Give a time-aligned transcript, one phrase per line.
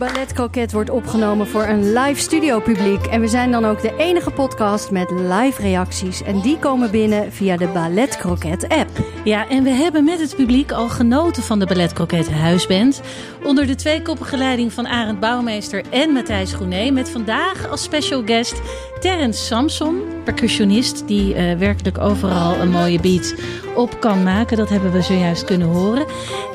[0.00, 3.06] Ballet Croquet wordt opgenomen voor een live studio publiek.
[3.06, 6.22] En we zijn dan ook de enige podcast met live reacties.
[6.22, 8.90] En die komen binnen via de Ballet Croquet app.
[9.24, 13.00] Ja, en we hebben met het publiek al genoten van de Ballet Croquet Huisband.
[13.44, 16.90] Onder de tweekoppige leiding van Arend Bouwmeester en Matthijs Groené.
[16.90, 18.60] Met vandaag als special guest
[19.00, 23.34] Terrence Samson, percussionist die eh, werkelijk overal een mooie beat
[23.74, 24.56] op kan maken.
[24.56, 26.06] Dat hebben we zojuist kunnen horen.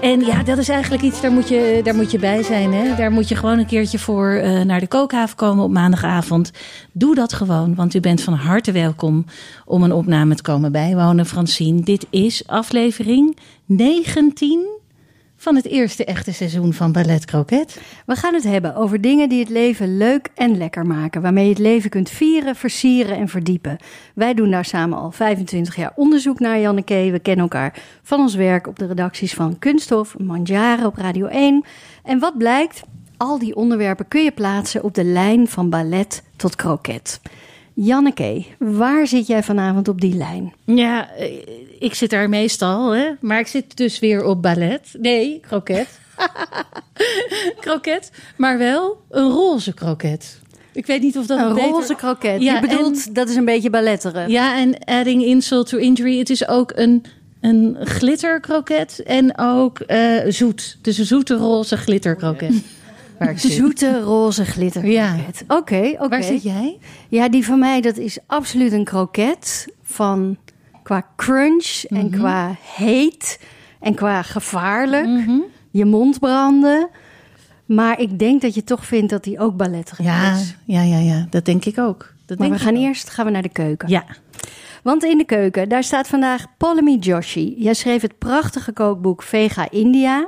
[0.02, 2.74] En ja, dat is eigenlijk iets, daar moet je, daar moet je bij zijn.
[2.74, 2.96] Hè?
[2.96, 6.52] Daar moet je gewoon een keertje voor eh, naar de kookhaven komen op maandagavond.
[6.92, 9.26] Doe dat gewoon, want u bent van harte welkom
[9.66, 11.82] om een opname te komen bijwonen, Francine.
[11.82, 14.76] Dit is aflevering 19
[15.38, 17.82] van het eerste echte seizoen van Ballet Croquet.
[18.06, 21.22] We gaan het hebben over dingen die het leven leuk en lekker maken.
[21.22, 23.78] Waarmee je het leven kunt vieren, versieren en verdiepen.
[24.16, 27.10] Wij doen daar samen al 25 jaar onderzoek naar, Janneke.
[27.12, 31.64] We kennen elkaar van ons werk op de redacties van Kunststof, Mandjaren op Radio 1.
[32.04, 32.84] En wat blijkt?
[33.18, 37.20] Al die onderwerpen kun je plaatsen op de lijn van ballet tot kroket.
[37.74, 40.54] Janneke, waar zit jij vanavond op die lijn?
[40.66, 41.32] Ja, eh,
[41.80, 43.10] ik zit daar meestal, hè?
[43.20, 44.96] maar ik zit dus weer op ballet.
[45.00, 46.00] Nee, kroket.
[47.60, 50.40] kroket, maar wel een roze kroket.
[50.74, 52.42] Ik weet niet of dat Een beter- roze kroket.
[52.42, 54.30] Ja, je bedoelt, en- dat is een beetje balletteren.
[54.30, 56.18] Ja, en adding insult to injury.
[56.20, 57.04] Het is ook een,
[57.42, 60.78] een glitterkroket en ook eh, zoet.
[60.82, 62.50] Dus een zoete roze glitterkroket.
[62.50, 62.85] Waar ik
[63.20, 63.52] zit.
[63.52, 64.86] Zoete roze glitter.
[64.86, 65.16] Ja.
[65.48, 66.08] Oké, oké.
[66.10, 66.78] Waar zit jij?
[67.10, 70.38] Ja, die van mij, dat is absoluut een kroket van
[70.84, 72.18] qua crunch en Mhm.
[72.20, 73.40] qua heet
[73.80, 75.06] en qua gevaarlijk.
[75.08, 75.38] Mhm.
[75.72, 76.90] Je mond branden.
[77.66, 80.56] Maar ik denk dat je toch vindt dat die ook balletterig Ja, is.
[80.66, 82.14] ja, ja, ja, dat denk ik ook.
[82.26, 82.82] Dat Maar we gaan ook.
[82.82, 83.90] eerst gaan we naar de keuken.
[83.90, 84.04] Ja,
[84.84, 87.56] Want in de keuken, daar staat vandaag Polemy Joshi.
[87.58, 90.28] Jij schreef het prachtige kookboek Vega India.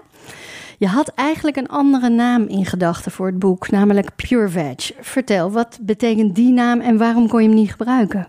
[0.77, 4.91] Je had eigenlijk een andere naam in gedachten voor het boek, namelijk Pure Veg.
[4.99, 8.27] Vertel, wat betekent die naam en waarom kon je hem niet gebruiken?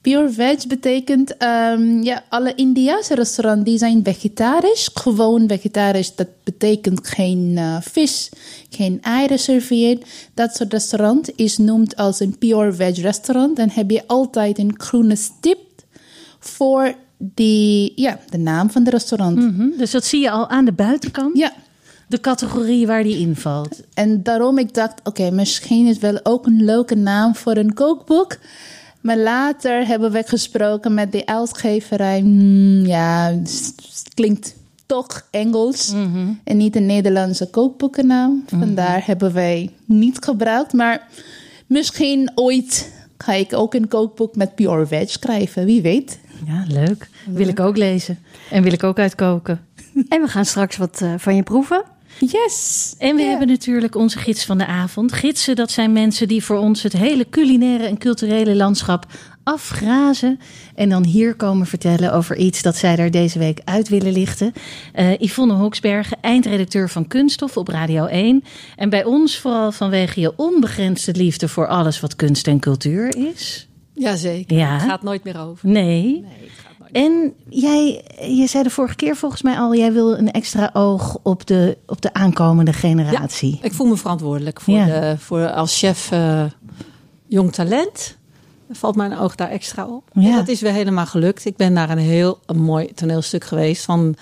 [0.00, 4.90] Pure veg betekent, ehm, ja, alle Indiase restaurants die zijn vegetarisch.
[4.94, 8.30] Gewoon vegetarisch, dat betekent geen eh, vis,
[8.70, 10.00] geen eieren.
[10.34, 13.56] Dat soort restaurant is noemd als een pure veg restaurant.
[13.56, 15.58] Dan heb je altijd een groene stip
[16.38, 19.36] voor die, ja, de naam van de restaurant.
[19.36, 19.68] Mhm.
[19.78, 21.36] dus dat zie je al aan de buitenkant.
[21.38, 21.52] Ja,
[22.08, 23.80] De categorie waar die invalt.
[23.94, 28.36] En daarom ik dacht, oké, misschien is wel ook een leuke naam voor een kookboek.
[29.00, 32.20] Maar later hebben we gesproken met de uitgeverij.
[32.20, 33.74] Hmm, ja, het
[34.14, 34.54] klinkt
[34.86, 35.92] toch Engels
[36.44, 38.44] en niet een Nederlandse kookboekennaam.
[38.46, 40.72] Vandaar hebben wij niet gebruikt.
[40.72, 41.08] Maar
[41.66, 45.64] misschien ooit ga ik ook een kookboek met pure veg schrijven.
[45.64, 46.18] Wie weet.
[46.46, 47.08] Ja, leuk.
[47.26, 48.18] Wil ik ook lezen.
[48.50, 49.60] En wil ik ook uitkoken.
[50.08, 51.82] En we gaan straks wat eh, van je proeven.
[52.18, 52.94] Yes!
[52.98, 53.28] En we Ja.
[53.28, 55.12] hebben natuurlijk onze gids van de avond.
[55.12, 59.06] Gidsen, dat zijn mensen die voor ons het hele culinaire en culturele landschap
[59.44, 60.40] afgrazen.
[60.74, 64.52] En dan hier komen vertellen over iets dat zij daar deze week uit willen lichten.
[64.92, 68.44] Eh, Yvonne Hoksbergen, eindredacteur van Kunststof op Radio 1.
[68.76, 73.68] En bij ons vooral vanwege je onbegrensde liefde voor alles wat kunst en cultuur is.
[74.00, 74.56] Jazeker.
[74.56, 74.72] Ja.
[74.72, 75.68] Het gaat nooit meer over.
[75.68, 76.24] Nee.
[76.92, 81.18] En jij, je zei de vorige keer volgens mij al, jij wil een extra oog
[81.22, 83.58] op de, op de aankomende generatie.
[83.62, 84.84] Ik voel me verantwoordelijk voor, Ja.
[84.84, 86.44] de, voor als chef eh,
[87.26, 88.16] jong talent.
[88.70, 90.08] Valt mijn oog daar extra op.
[90.12, 90.30] Ja.
[90.30, 91.44] En dat is weer helemaal gelukt.
[91.44, 94.14] Ik ben naar een heel een mooi toneelstuk geweest van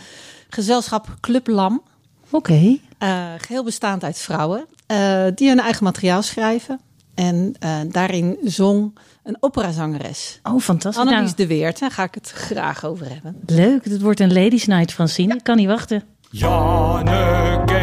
[0.48, 1.82] gezelschap Club Lam.
[2.30, 2.78] Oké.
[2.98, 6.80] Eh, geheel bestaand uit vrouwen eh, die hun eigen materiaal schrijven.
[7.14, 7.54] En
[7.88, 8.92] daarin zong
[9.28, 10.40] een operazangeres.
[10.42, 11.04] Oh, fantastisch.
[11.06, 13.36] Annelies Nou, de Weert, daar ga ik het graag over hebben.
[13.46, 15.34] leuk, het wordt een ladies night, Francine.
[15.34, 16.02] Ik kan niet wachten.
[16.30, 17.74] Janneke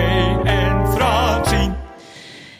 [0.43, 1.73] en Francine.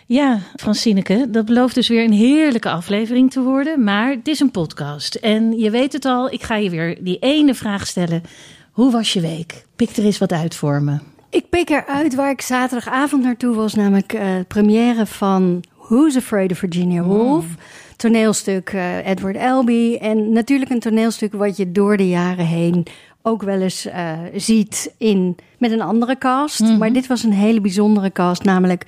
[0.05, 3.83] Ja, Francineke, dat belooft dus weer een heerlijke aflevering te worden.
[3.83, 5.15] Maar het is een podcast.
[5.15, 8.23] En je weet het al, ik ga je weer die ene vraag stellen.
[8.71, 9.65] Hoe was je week?
[9.75, 10.97] Pik er eens wat uit voor me.
[11.29, 16.57] Ik pik eruit waar ik zaterdagavond naartoe was, namelijk uh, première van Who's Afraid of
[16.57, 17.45] Virginia Woolf.
[17.95, 19.99] Toneelstuk uh, Edward Albee.
[19.99, 22.85] En natuurlijk een toneelstuk wat je door de jaren heen
[23.21, 26.59] ook wel eens uh, ziet in, met een andere cast.
[26.59, 26.77] Mhm.
[26.77, 28.85] Maar dit was een hele bijzondere cast, namelijk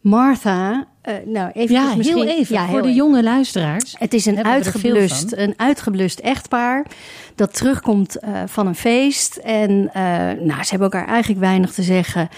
[0.00, 0.86] Martha.
[1.08, 3.00] Uh, nou, even Ja, misschien, heel even Ja, voor heel de even.
[3.00, 3.94] jonge luisteraars.
[3.98, 6.86] Het is een uitgeblust, een uitgeblust echtpaar
[7.34, 9.36] dat terugkomt eh, van een feest.
[9.36, 10.02] En eh,
[10.40, 12.28] nou, ze hebben elkaar eigenlijk weinig te zeggen.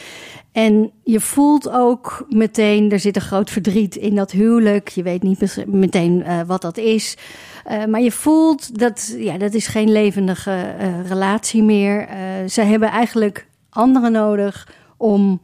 [0.53, 4.89] En je voelt ook meteen, er zit een groot verdriet in dat huwelijk.
[4.89, 7.17] Je weet niet meteen eh, wat dat is.
[7.65, 12.09] Eh, maar je voelt dat, ja, dat is geen levendige eh, relatie meer.
[12.49, 15.41] Ze hebben eigenlijk anderen nodig om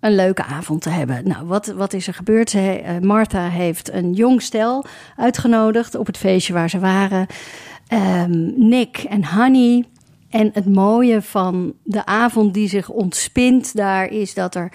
[0.00, 1.28] een leuke avond te hebben.
[1.28, 2.50] Nou, wat, wat is er gebeurd?
[2.50, 4.84] Ze, Martha heeft een jong stel
[5.16, 7.26] uitgenodigd op het feestje waar ze waren.
[7.86, 9.84] Ehm, Nick en Honey.
[10.30, 14.72] En het mooie van de avond die zich ontspint daar is dat er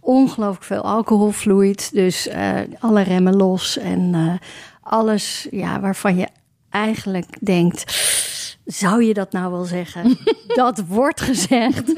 [0.00, 1.92] ongelooflijk veel alcohol vloeit.
[1.92, 4.34] Dus eh, alle remmen los en eh,
[4.82, 6.28] alles ja, waarvan je
[6.70, 8.10] eigenlijk denkt.
[8.64, 10.18] Zou je dat nou wel zeggen?
[10.54, 11.92] dat wordt gezegd.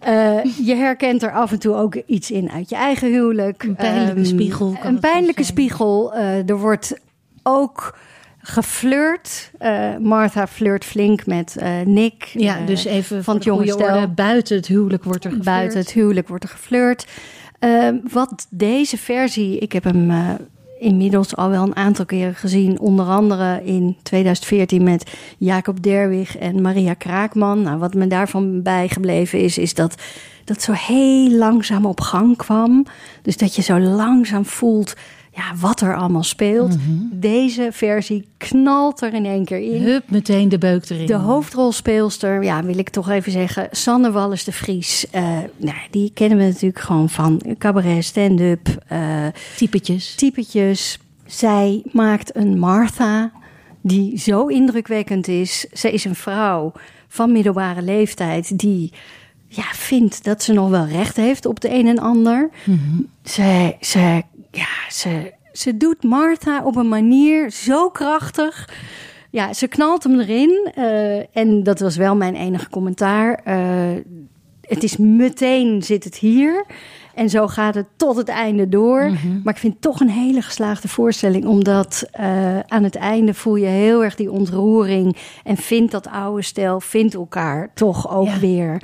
[0.00, 3.62] Eh, je herkent er af en toe ook iets in uit je eigen huwelijk.
[3.62, 6.14] Een pijnlijke Ehm, spiegel Een pijnlijke spiegel.
[6.14, 6.98] Er wordt
[7.42, 7.98] ook
[8.42, 9.50] geflirt.
[9.58, 12.24] Eh, Martha flirt flink met eh, Nick.
[12.24, 14.08] Ja, Eh, dus even van het jonge stel.
[14.08, 15.56] buiten het huwelijk wordt er geflirt.
[15.56, 17.06] Buiten het huwelijk wordt er geflirt.
[18.12, 20.12] Wat deze versie, ik heb hem
[20.78, 22.80] inmiddels al wel een aantal keren gezien.
[22.80, 27.62] Onder andere in 2014 met Jacob Derwig en Maria Kraakman.
[27.62, 29.94] Nou, wat me daarvan bijgebleven is, is dat
[30.44, 32.86] dat zo heel langzaam op gang kwam.
[33.22, 34.94] Dus dat je zo langzaam voelt
[35.34, 36.76] ja, wat er allemaal speelt.
[37.12, 39.82] Deze versie knalt er in één keer in.
[39.82, 41.06] Hup, meteen de beuk erin.
[41.06, 45.10] De hoofdrolspeelster, ja, wil ik toch even zeggen, Sanne Wallis de Vries.
[45.10, 49.26] Eh, nou, die kennen we natuurlijk gewoon van cabaret, stand-up, eh,
[49.56, 50.14] Typetjes.
[50.14, 50.98] typetjes.
[51.26, 53.32] Zij maakt een Martha
[53.80, 55.66] die zo indrukwekkend is.
[55.72, 56.72] Ze is een vrouw
[57.08, 58.92] van middelbare leeftijd die
[59.48, 62.50] ja, vindt dat ze nog wel recht heeft op de een en ander.
[63.24, 68.68] Ze, ze, ja, ze, ze doet Martha op een manier zo krachtig.
[69.30, 70.70] Ja, ze knalt hem erin.
[70.74, 73.40] eh, en dat was wel mijn enige commentaar.
[73.44, 73.56] Eh,
[74.60, 76.64] het is meteen zit het hier.
[77.14, 79.10] En zo gaat het tot het einde door.
[79.44, 81.44] Maar ik vind het toch een hele geslaagde voorstelling.
[81.46, 85.16] Omdat eh, aan het einde voel je heel erg die ontroering.
[85.44, 88.38] En vindt dat oude stel, vindt elkaar toch ook Ja.
[88.38, 88.82] weer.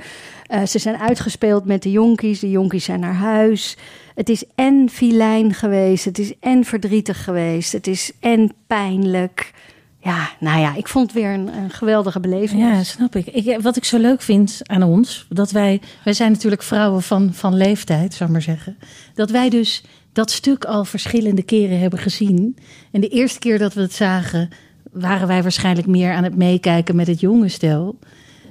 [0.67, 2.39] Ze zijn uitgespeeld met de jonkies.
[2.39, 3.77] De jonkies zijn naar huis.
[4.19, 6.05] Het is en filijn geweest.
[6.05, 7.71] Het is en verdrietig geweest.
[7.71, 9.53] Het is en pijnlijk.
[9.99, 12.61] Ja, nou ja, ik vond het weer een, geweldige beleving.
[12.61, 13.25] Ja, snap ik.
[13.25, 13.61] ik.
[13.61, 17.55] Wat ik zo leuk vind aan ons, dat wij, wij zijn natuurlijk vrouwen van, van
[17.55, 18.77] leeftijd, zou ik maar zeggen.
[19.13, 19.83] Dat wij dus
[20.13, 22.57] dat stuk al verschillende keren hebben gezien.
[22.91, 24.49] En de eerste keer dat we het zagen,
[24.91, 27.99] waren wij waarschijnlijk meer aan het meekijken met het jonge stel.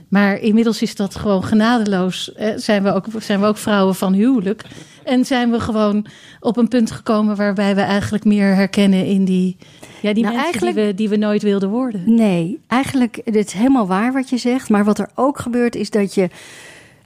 [0.08, 2.32] Maar inmiddels is dat gewoon genadeloos.
[2.32, 4.64] Eh, zijn, we ook, zijn we ook vrouwen van huwelijk.
[5.04, 6.06] En zijn we gewoon
[6.40, 9.56] op een punt gekomen waarbij we eigenlijk meer herkennen in die,
[10.00, 12.02] ja, die Nou, mensen die, we, die we nooit wilden worden.
[12.14, 14.68] Nee, eigenlijk, het is helemaal waar wat je zegt.
[14.68, 16.28] Maar wat er ook gebeurt is dat je...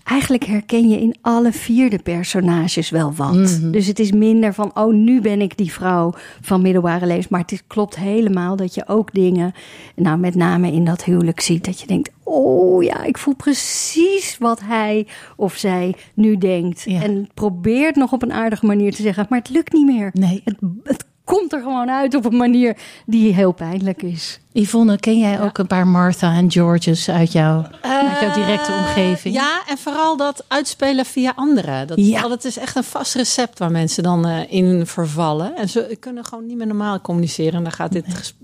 [0.04, 3.34] Eigenlijk herken je in alle vier de personages wel wat.
[3.34, 3.70] Mhm.
[3.70, 7.30] Dus het is minder van, oh, nu ben ik die vrouw van middelbare leeftijd.
[7.30, 9.52] Maar het is, klopt helemaal dat je ook dingen,
[9.96, 11.64] nou met name in dat huwelijk ziet.
[11.64, 15.06] Dat je denkt, oh ja, ik voel precies wat hij
[15.36, 16.82] of zij nu denkt.
[16.84, 17.02] Ja.
[17.02, 20.10] En probeert nog op een aardige manier te zeggen, maar het lukt niet meer.
[20.12, 20.40] Nee.
[20.44, 22.76] Het, het komt er gewoon uit op een manier
[23.06, 24.40] die heel pijnlijk is.
[24.52, 28.78] Yvonne, ken jij ook een paar Martha en Georges uit, jou, uit jouw directe Eh,
[28.78, 29.34] omgeving?
[29.34, 31.86] Ja, en vooral dat uitspelen via anderen.
[31.86, 32.28] Dat, Ja.
[32.28, 35.56] dat is echt een vast recept waar mensen dan eh, in vervallen.
[35.56, 37.52] En ze kunnen gewoon niet meer normaal communiceren.
[37.54, 38.34] En daar gaat dit,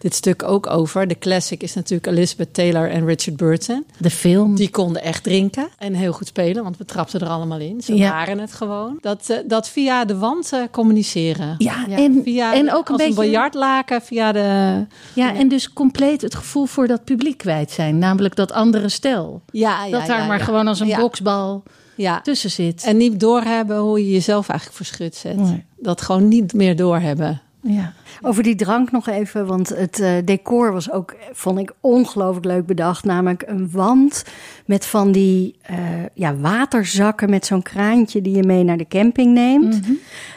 [0.00, 1.06] dit stuk ook over.
[1.08, 3.84] De classic is natuurlijk Elizabeth Taylor en Richard Burton.
[3.98, 4.54] De film.
[4.56, 7.80] Die konden echt drinken en heel goed spelen, want we trapten er allemaal in.
[7.80, 8.10] Ze Ja.
[8.10, 8.98] waren het gewoon.
[9.00, 11.54] Dat, eh, dat via de wand eh, communiceren.
[11.58, 13.08] Ja, en, Via en ook een als beetje.
[13.08, 14.86] een biljartlaken, via de...
[15.14, 17.98] ja, en dus compleet het gevoel voor dat publiek kwijt zijn.
[17.98, 19.42] Namelijk dat andere stel.
[19.52, 21.62] Ja, dat daar maar gewoon als een boksbal
[21.96, 22.20] Ja.
[22.20, 22.84] tussen zit.
[22.84, 25.36] En niet doorhebben hoe je jezelf eigenlijk verschut zet.
[25.36, 25.64] Nee.
[25.78, 27.92] Dat gewoon niet meer doorhebben Ja.
[28.20, 32.66] Over die drank nog even, want het eh, decor was ook, vond ik, ongelooflijk leuk
[32.66, 33.04] bedacht.
[33.04, 34.24] Namelijk een wand
[34.66, 35.76] met van die eh,
[36.14, 39.80] ja, waterzakken met zo'n kraantje die je mee naar de camping neemt.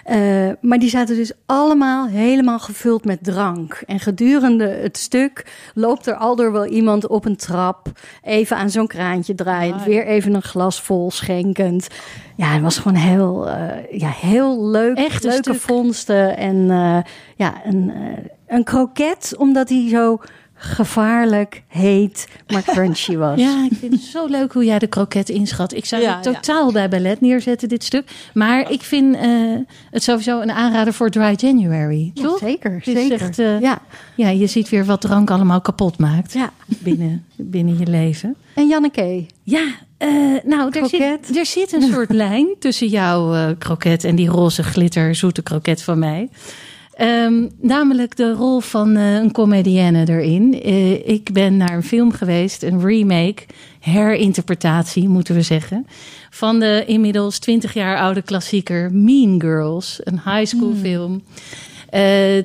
[0.04, 3.84] Eh, maar die zaten dus allemaal helemaal gevuld met drank.
[3.86, 7.92] En gedurende het stuk loopt er al door wel iemand op een trap
[8.24, 9.86] even aan zo'n kraantje draaiend, ja.
[9.86, 11.88] weer even een glas vol schenkend.
[12.36, 13.48] Ja, het was gewoon heel,
[13.92, 14.98] ja, heel leuk.
[14.98, 15.62] Echt leuke stuk.
[15.62, 16.38] vondsten.
[16.38, 16.70] En
[17.36, 20.20] ja, een, eh, een kroket, omdat hij zo
[20.56, 23.40] gevaarlijk, heet, maar crunchy was.
[23.40, 25.74] Ja, ik vind het zo leuk hoe jij de kroket inschat.
[25.74, 28.12] Ik zou Ja, het totaal bij ballet neerzetten, dit stuk.
[28.34, 29.30] Maar ik vind eh,
[29.92, 32.38] het sowieso een aanrader voor Dry January, Ja, toch?
[32.38, 33.22] zeker, zeker.
[33.22, 33.80] echt, eh, ja.
[34.16, 36.52] Ja, je ziet weer wat drank allemaal kapot maakt ja.
[36.66, 38.36] binnen, binnen je leven.
[38.56, 39.64] En Janneke, Ja,
[39.98, 40.10] eh,
[40.44, 41.26] nou, er Kroket.
[41.26, 45.82] zit, er zit een soort lijn tussen jouw kroket en die roze glitter zoete kroket
[45.84, 46.30] van mij.
[46.94, 50.62] Ehm, namelijk de rol van eh, een comedienne erin.
[50.62, 53.44] Eh, ik ben naar een film geweest, een remake,
[53.80, 55.88] herinterpretatie moeten we zeggen,
[56.30, 61.24] van de inmiddels 20 jaar oude klassieker Mean Girls, een high school film.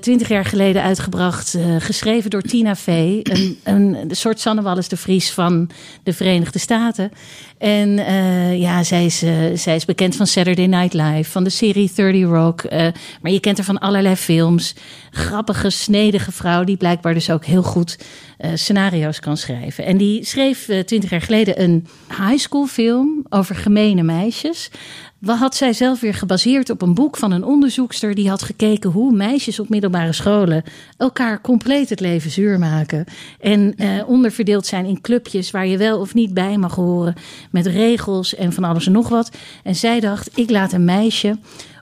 [0.00, 3.20] Twintig jaar geleden uitgebracht, eh, geschreven door Tina Fey.
[3.22, 5.70] Een, een, soort Sanne Wallis de Vries van
[6.02, 7.10] de Verenigde Staten.
[7.58, 11.50] En eh, ja, zij is, eh, zij is bekend van Saturday Night Live, van de
[11.50, 12.62] serie 30 Rock.
[12.62, 12.88] eh,
[13.20, 14.74] maar je kent haar van allerlei films.
[15.10, 17.98] Grappige, snedige vrouw die blijkbaar dus ook heel goed
[18.38, 19.84] eh, scenario's kan schrijven.
[19.84, 24.70] En die schreef eh, twintig jaar geleden een high school film over gemene meisjes.
[25.18, 28.90] Wat had zij zelf weer gebaseerd op een boek van een onderzoekster die had gekeken
[28.90, 30.62] hoe meisjes op middelbare scholen
[30.96, 33.04] elkaar compleet het leven zuur maken.
[33.40, 37.14] En eh, onderverdeeld zijn in clubjes waar je wel of niet bij mag horen.
[37.50, 39.30] Met regels en van alles en nog wat.
[39.62, 41.38] En zij dacht, ik laat een meisje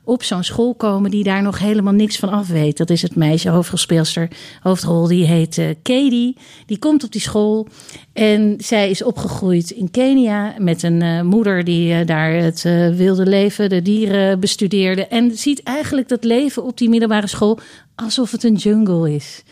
[0.07, 2.77] op zo'n school komen die daar nog helemaal niks van af weet.
[2.77, 4.29] Dat is het meisje, hoofdrolspeelster,
[4.61, 6.37] hoofdrol, die heet eh, Katie.
[6.67, 7.69] Die komt op die school
[8.13, 12.63] en zij is opgegroeid in Kenia met een eh, moeder die eh, daar het
[12.97, 15.07] wilde leven, de dieren bestudeerde.
[15.07, 17.59] En ziet eigenlijk dat leven op die middelbare school
[17.95, 19.43] alsof het een jungle is.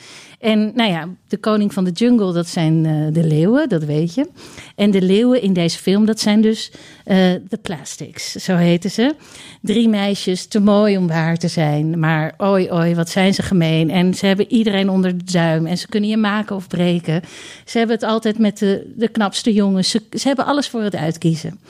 [0.45, 4.15] En nou ja, de koning van de jungle, dat zijn eh, de leeuwen, dat weet
[4.15, 4.29] je.
[4.77, 6.73] En de leeuwen in deze film, dat zijn dus
[7.05, 7.17] eh,
[7.49, 9.15] de plastics, zo heten ze.
[9.61, 11.99] Drie meisjes, te mooi om waar te zijn.
[11.99, 13.91] Maar oi, oi, wat zijn ze gemeen.
[13.91, 15.67] En ze hebben iedereen onder de duim.
[15.67, 17.23] En ze kunnen je maken of breken.
[17.65, 19.91] Ze hebben het altijd met de, de knapste jongens.
[19.91, 21.61] Ze, hebben alles voor het uitkiezen.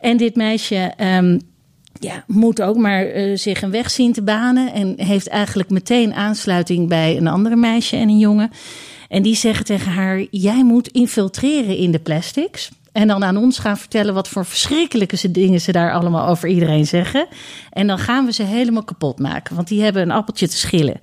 [0.00, 1.38] En dit meisje ehm,
[2.00, 4.72] ja, moet ook maar eh, zich een weg zien te banen.
[4.72, 8.50] En heeft eigenlijk meteen aansluiting bij een andere meisje en een jongen.
[9.08, 12.70] En die zeggen tegen haar: Jij moet infiltreren in de plastics.
[12.92, 16.86] En dan aan ons gaan vertellen wat voor verschrikkelijke dingen ze daar allemaal over iedereen
[16.86, 17.26] zeggen.
[17.70, 20.98] En dan gaan we ze helemaal kapot maken, want die hebben een appeltje te schillen.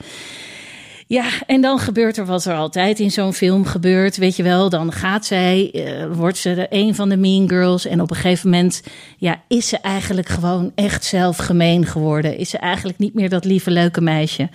[1.09, 4.17] Ja, en dan gebeurt er wat er altijd in zo'n film gebeurt.
[4.17, 7.85] Weet je wel, dan gaat zij, eh, wordt ze een van de mean girls.
[7.85, 8.83] En op een gegeven moment
[9.17, 12.37] ja, is ze eigenlijk gewoon echt zelf gemeen geworden.
[12.37, 14.49] Is ze eigenlijk niet meer dat lieve, leuke meisje.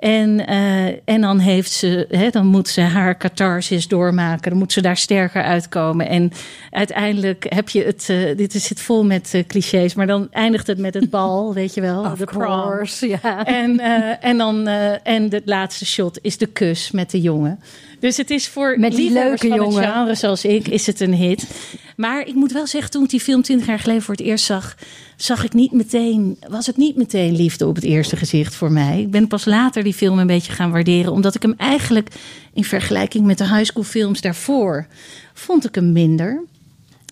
[0.00, 4.50] En, eh, en dan, heeft ze, hè, dan moet ze haar catharsis doormaken.
[4.50, 6.08] Dan moet ze daar sterker uitkomen.
[6.08, 6.32] En
[6.70, 8.08] uiteindelijk heb je het.
[8.08, 9.94] eh, dit is zit vol met eh, clichés.
[9.94, 12.04] Maar dan eindigt het met het bal, weet je wel.
[12.04, 13.44] of de course, ja.
[13.60, 13.80] En,
[14.20, 14.66] en dan
[15.02, 17.60] en de laatste shot is de kus met de jongen.
[18.00, 19.82] Dus het is voor Met die leuke van het jongen.
[19.82, 21.50] genre zoals ik is het een hit.
[21.96, 24.44] Maar ik moet wel zeggen, toen ik die film 20 jaar geleden voor het eerst
[24.44, 24.76] zag,
[25.16, 29.00] zag ik niet meteen, was het niet meteen liefde op het eerste gezicht voor mij.
[29.00, 32.08] Ik ben pas later die film een beetje gaan waarderen, omdat ik hem eigenlijk
[32.54, 34.86] in vergelijking met de high school films daarvoor
[35.34, 36.44] vond ik hem minder.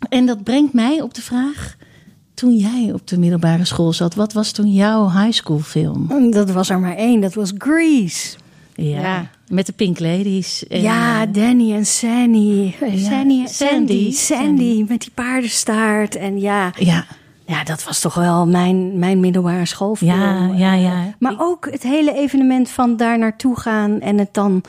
[0.08, 1.76] En dat brengt mij op de vraag.
[2.34, 6.30] Toen jij op de middelbare school zat, wat was toen jouw high school film?
[6.30, 8.36] Dat was er maar één, dat was Grease.
[8.80, 9.30] Ja, Ja.
[9.48, 10.66] met de Pink Ladies.
[10.66, 12.72] En, ja, eh, Danny en Sandy.
[12.80, 13.46] Ja, Sandy, Sandy.
[13.46, 16.16] Sandy, Sandy, met die paardenstaart.
[16.16, 17.04] En ja, ja,
[17.46, 20.10] ja, dat was toch wel mijn, mijn middelbare schoolfilm.
[20.10, 21.14] ja, ja, ja.
[21.18, 24.62] Maar ook het hele evenement van daar naartoe gaan en het dan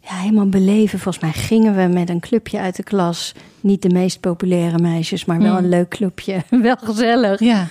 [0.00, 0.98] ja, helemaal beleven.
[0.98, 3.34] Volgens mij gingen we met een clubje uit de klas.
[3.60, 5.64] Niet de meest populaire meisjes, maar wel Hmm.
[5.64, 6.42] een leuk clubje.
[6.62, 7.40] wel gezellig.
[7.40, 7.66] Ja,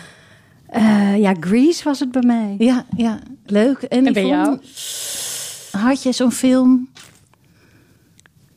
[0.68, 2.56] Eh, ja, Grease was het bij mij.
[2.58, 3.20] ja, ja.
[3.46, 3.78] Leuk.
[3.82, 4.58] En, En bij jou?
[5.72, 6.90] Had je zo'n film?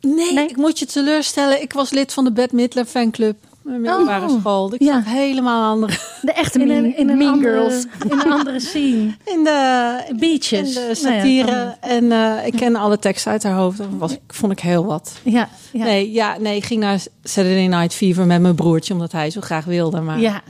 [0.00, 0.48] Nee, Nee?
[0.48, 1.62] ik moet je teleurstellen.
[1.62, 3.36] Ik was lid van de Bette Midler fanclub.
[3.62, 4.74] Mijn middelbare Oh, school.
[4.74, 4.92] Ik ja.
[4.92, 5.92] zat helemaal andere...
[6.22, 7.86] De echte In mean, een, in een, mean andere, Girls.
[8.04, 9.14] in een andere scene.
[9.24, 10.52] In de, Beaches.
[10.52, 11.76] in de Nou ja, satire.
[11.80, 13.78] en eh, ik ken alle teksten uit haar hoofd.
[13.78, 15.12] Dat was, vond ik heel wat.
[15.22, 15.84] Ja, ja.
[15.84, 18.92] Nee, ja, nee, ik ging naar Saturday Night Fever met mijn broertje.
[18.92, 20.00] Omdat hij zo graag wilde.
[20.00, 20.42] Maar ja.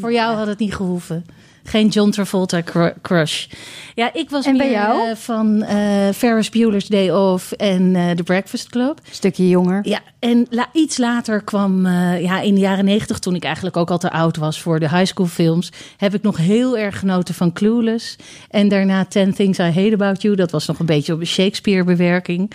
[0.00, 1.26] Voor jou had het niet gehoeven.
[1.66, 3.46] Geen John Travolta cru- crush.
[3.94, 5.08] Ja, ik was En bij meer, jou?
[5.08, 8.98] eh, van eh Ferris Bueller's Day Off en eh The Breakfast Club.
[9.10, 9.80] Stukje jonger.
[9.88, 11.86] Ja, en la- iets later kwam,
[12.18, 14.88] ja, in de jaren negentig, toen ik eigenlijk ook al te oud was voor de
[14.88, 18.16] high school films, heb ik nog heel erg genoten van Clueless.
[18.50, 21.26] En daarna Ten Things I Hate About You, dat was nog een beetje op een
[21.26, 22.50] Shakespeare-bewerking.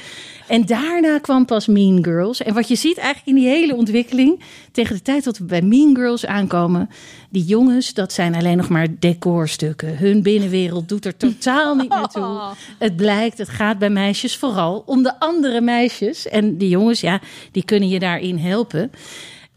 [0.50, 2.42] En daarna kwam pas Mean Girls.
[2.42, 4.40] En wat je ziet eigenlijk in die hele ontwikkeling,
[4.72, 6.90] tegen de tijd dat we bij Mean Girls aankomen,
[7.30, 9.98] die jongens, dat zijn alleen nog maar decorstukken.
[9.98, 12.40] Hun binnenwereld doet er totaal niet meer toe.
[12.78, 16.28] Het blijkt, het gaat bij meisjes vooral om de andere meisjes.
[16.28, 18.92] En die jongens, ja, die kunnen je daarin helpen.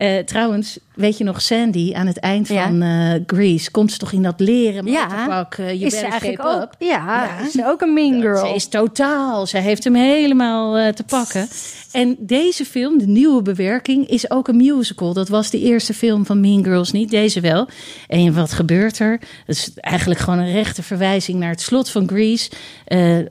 [0.02, 2.62] Eh, trouwens, weet je nog, Sandy aan het eind Ja.
[2.66, 6.06] van eh Grease komt ze toch in dat leren Ja, motorpak, eh, je is ze
[6.06, 6.62] eigenlijk ook.
[6.62, 6.74] up.
[6.78, 8.46] Ja, is ze ook een mean girl.
[8.46, 9.46] Ze is totaal.
[9.46, 11.48] Ze heeft hem helemaal te pakken.
[11.92, 15.12] En deze film, de nieuwe bewerking, is ook een musical.
[15.12, 17.68] Dat was de eerste film van Mean Girls niet, deze wel.
[18.08, 19.20] En wat gebeurt er?
[19.46, 22.50] Het is eigenlijk gewoon een rechte verwijzing naar het slot van Grease.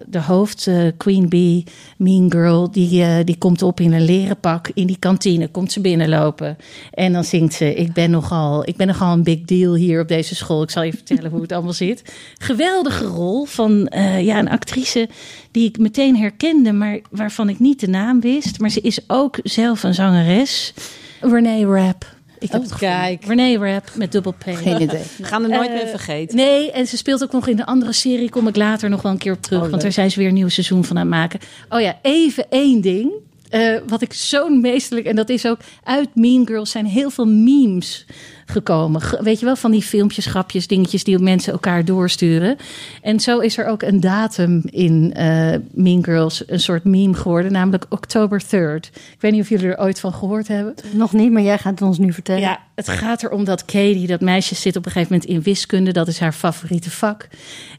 [0.07, 1.63] De hoofd, Queen Bee,
[1.97, 5.47] Mean Girl, die, die komt op in een leren pak in die kantine.
[5.47, 6.57] Komt ze binnenlopen.
[6.93, 10.07] En dan zingt ze, ik ben nogal, ik ben nogal een big deal hier op
[10.07, 10.61] deze school.
[10.63, 12.13] Ik zal je vertellen hoe het allemaal zit.
[12.37, 15.09] Geweldige rol van eh, ja, een actrice
[15.51, 18.59] die ik meteen herkende, maar waarvan ik niet de naam wist.
[18.59, 20.73] Maar ze is ook zelf een zangeres.
[21.21, 22.05] Renee Rapp.
[22.39, 23.25] Ik heb Oh, het kijk.
[23.25, 24.43] Renee Rapp met dubbel P.
[24.45, 25.01] Geen idee.
[25.17, 26.35] We gaan het nooit Eh, meer vergeten.
[26.35, 28.29] Nee, en ze speelt ook nog in de andere serie.
[28.29, 29.63] Kom ik later nog wel een keer op terug.
[29.63, 31.39] Oh, want daar zijn ze weer een nieuw seizoen van aan het maken.
[31.69, 33.11] Oh ja, even één ding.
[33.51, 35.07] Eh, wat ik zo'n meesterlijk...
[35.07, 38.05] En dat is ook uit Mean Girls zijn heel veel memes
[38.51, 39.01] gekomen.
[39.01, 41.03] Ge- Weet je wel, van die filmpjes, grapjes, dingetjes...
[41.03, 42.57] die mensen elkaar doorsturen.
[43.01, 46.43] En zo is er ook een datum in eh, Mean Girls...
[46.47, 48.89] een soort meme geworden, namelijk October 3rd.
[48.93, 50.73] Ik weet niet of jullie er ooit van gehoord hebben.
[50.93, 52.41] Nog niet, maar jij gaat het ons nu vertellen.
[52.41, 55.91] Ja, het gaat erom dat Katie, dat meisje, zit op een gegeven moment in wiskunde.
[55.91, 57.27] Dat is haar favoriete vak.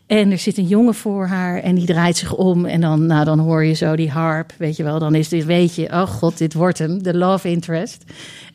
[0.07, 2.65] En er zit een jongen voor haar en die draait zich om.
[2.67, 4.99] En dan, nou, dan hoor je zo die harp, weet je wel.
[4.99, 8.05] Dan is dit, weet je, oh god, dit wordt hem, de love interest.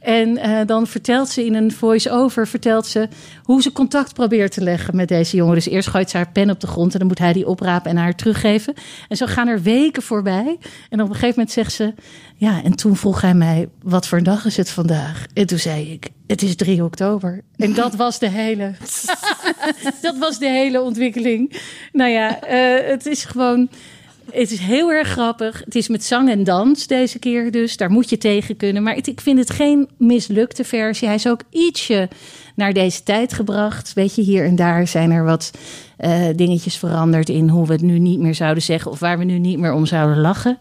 [0.08, 3.08] En eh, dan vertelt ze in een voice-over, vertelt ze
[3.44, 5.56] hoe ze contact probeert te leggen met deze jongen.
[5.56, 7.92] Dus eerst gooit ze haar pen op de grond en dan moet hij die oprapen
[7.92, 8.74] en haar teruggeven.
[9.10, 10.58] En zo gaan er weken voorbij.
[10.90, 11.94] En op een gegeven moment zegt ze,
[12.36, 15.26] ja, en toen vroeg hij mij, wat voor dag is het vandaag?
[15.34, 17.42] En toen zei ik, het is 3 oktober.
[17.56, 18.74] En dat was de hele,
[20.02, 21.62] dat was de hele ontwikkeling.
[21.92, 23.70] Nou ja, eh, het is gewoon,
[24.32, 25.62] het is heel erg grappig.
[25.66, 27.78] Het is met zang en dans deze keer dus.
[27.78, 28.84] Daar moet je tegen kunnen.
[28.84, 31.08] Maar het- ik vind het geen mislukte versie.
[31.08, 32.10] Hij is ook ietsje
[32.56, 33.94] naar deze tijd gebracht.
[33.94, 35.52] Weet je, hier en daar zijn er wat
[35.98, 38.92] eh, dingetjes veranderd in hoe we het nu niet meer zouden zeggen.
[38.92, 40.58] Of waar we nu niet meer om zouden lachen.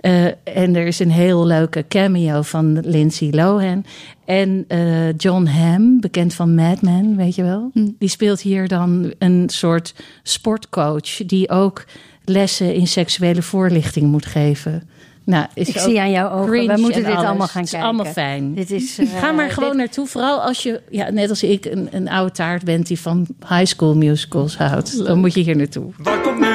[0.00, 3.84] Eh, en er is een heel leuke cameo van Lindsay Lohan.
[4.24, 7.70] En eh, John Hamm, bekend van Mad Men, weet je wel.
[7.98, 11.16] Die speelt hier dan een soort sportcoach.
[11.26, 11.84] Die ook
[12.24, 14.88] lessen in seksuele voorlichting moet geven.
[15.24, 16.66] Nou, is Ik zie aan jouw ogen.
[16.66, 17.26] Wij moeten en dit alles.
[17.28, 17.88] allemaal gaan Het is kijken.
[17.88, 18.54] allemaal fijn.
[18.54, 20.06] Dit is, eh, Ga maar gewoon dit- naartoe.
[20.06, 23.64] Vooral als je, ja, net als ik, een, een oude taart bent die van high
[23.64, 25.04] school musicals houdt.
[25.04, 25.90] Dan moet je hier naartoe.
[25.98, 26.54] Wat komt nu?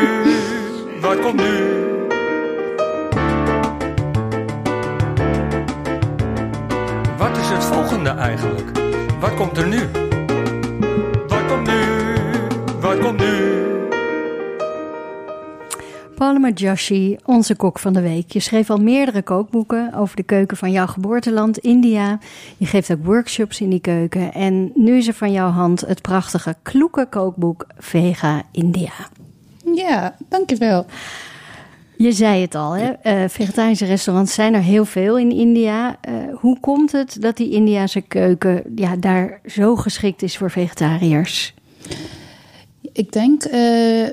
[1.01, 1.73] Wat komt nu?
[7.17, 8.71] Wat is het volgende eigenlijk?
[9.19, 9.79] Wat komt er nu?
[11.27, 11.81] Wat komt nu?
[12.79, 13.34] Wat komt nu?
[16.15, 18.31] Paloma Joshi, onze kok van de week.
[18.31, 22.19] Je schreef al meerdere kookboeken over de keuken van jouw geboorteland, India.
[22.57, 24.33] Je geeft ook workshops in die keuken.
[24.33, 28.91] En nu is er van jouw hand het prachtige kloeke kookboek Vega India.
[29.73, 30.85] Ja, dankjewel.
[31.97, 32.91] Je zei het al, hè?
[32.91, 35.97] eh, vegetarische restaurants zijn er heel veel in India.
[36.01, 41.53] Eh, hoe komt het dat die Indiase keuken ja, daar zo geschikt is voor vegetariërs?
[42.93, 44.07] Ik denk, eh,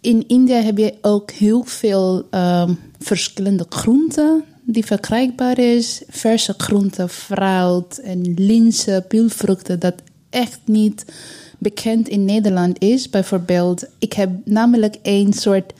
[0.00, 6.02] in India heb je ook heel veel ehm, verschillende groenten die verkrijgbaar is.
[6.08, 9.94] Verse groenten, fruit en linzen, pielvruchten, dat
[10.30, 11.04] echt niet
[11.58, 13.10] bekend in Nederland is.
[13.10, 15.72] Bijvoorbeeld, ik heb namelijk een soort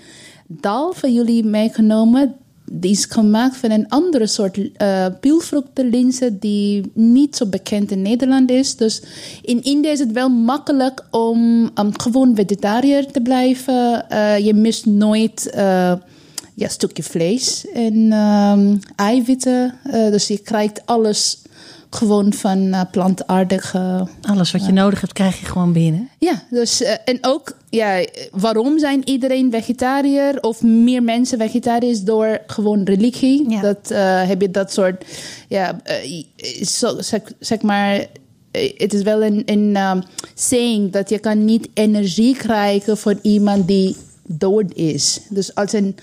[0.46, 2.36] dal van jullie meegenomen.
[2.70, 5.06] Die is gemaakt van een andere soort uh,
[6.40, 8.76] die niet zo bekend in Nederland is.
[8.76, 9.02] Dus
[9.42, 14.04] in India is het wel makkelijk om gewoon vegetariër te blijven.
[14.12, 15.92] Uh, je mist nooit uh,
[16.54, 19.74] ja, stukje vlees en um, eiwitten.
[19.90, 21.43] dus je krijgt alles
[21.94, 24.08] gewoon van uh, plantaardige.
[24.22, 26.08] Alles wat je nodig hebt, krijg je gewoon binnen.
[26.18, 32.38] Ja, dus uh, en ook ja, waarom zijn iedereen vegetariër of meer mensen vegetariërs door
[32.46, 33.50] gewoon religie?
[33.50, 33.60] Ja.
[33.60, 35.04] Dat uh, heb je dat soort,
[35.48, 35.80] ja,
[36.62, 38.06] zo, zeg, zeg, maar.
[38.54, 40.02] eh, het is wel een, een um,
[40.34, 45.20] saying dat je kan niet energie krijgen van iemand die dood is.
[45.28, 45.96] Dus als een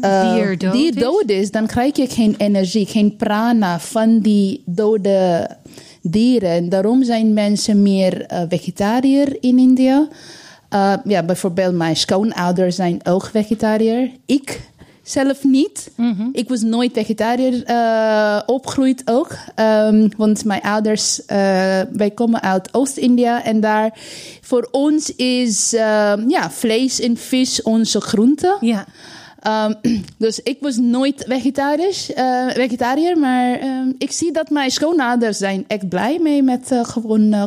[0.00, 0.94] uh, Dier dood is?
[0.94, 5.48] dood is, dan krijg je geen energie, geen prana van die dode
[6.02, 6.50] dieren.
[6.50, 10.08] En daarom zijn mensen meer eh, vegetariër in India.
[10.74, 14.10] Uh, ja, bijvoorbeeld mijn schoonouders zijn ook vegetariër.
[14.26, 14.60] Ik
[15.02, 15.90] zelf niet.
[16.32, 19.36] Ik was nooit vegetariër uh, opgegroeid ook.
[19.56, 21.26] Um, want mijn ouders, uh,
[21.92, 23.44] wij komen uit Oost-India.
[23.44, 23.98] En daar
[24.40, 25.70] voor ons is
[26.28, 28.56] ja, vlees en vis onze groente.
[28.60, 28.86] Ja.
[29.46, 29.74] Um,
[30.18, 35.64] dus ik was nooit vegetarisch, uh, vegetariër, maar um, ik zie dat mijn schoonouders zijn
[35.66, 37.44] echt blij mee met uh, gewoon uh,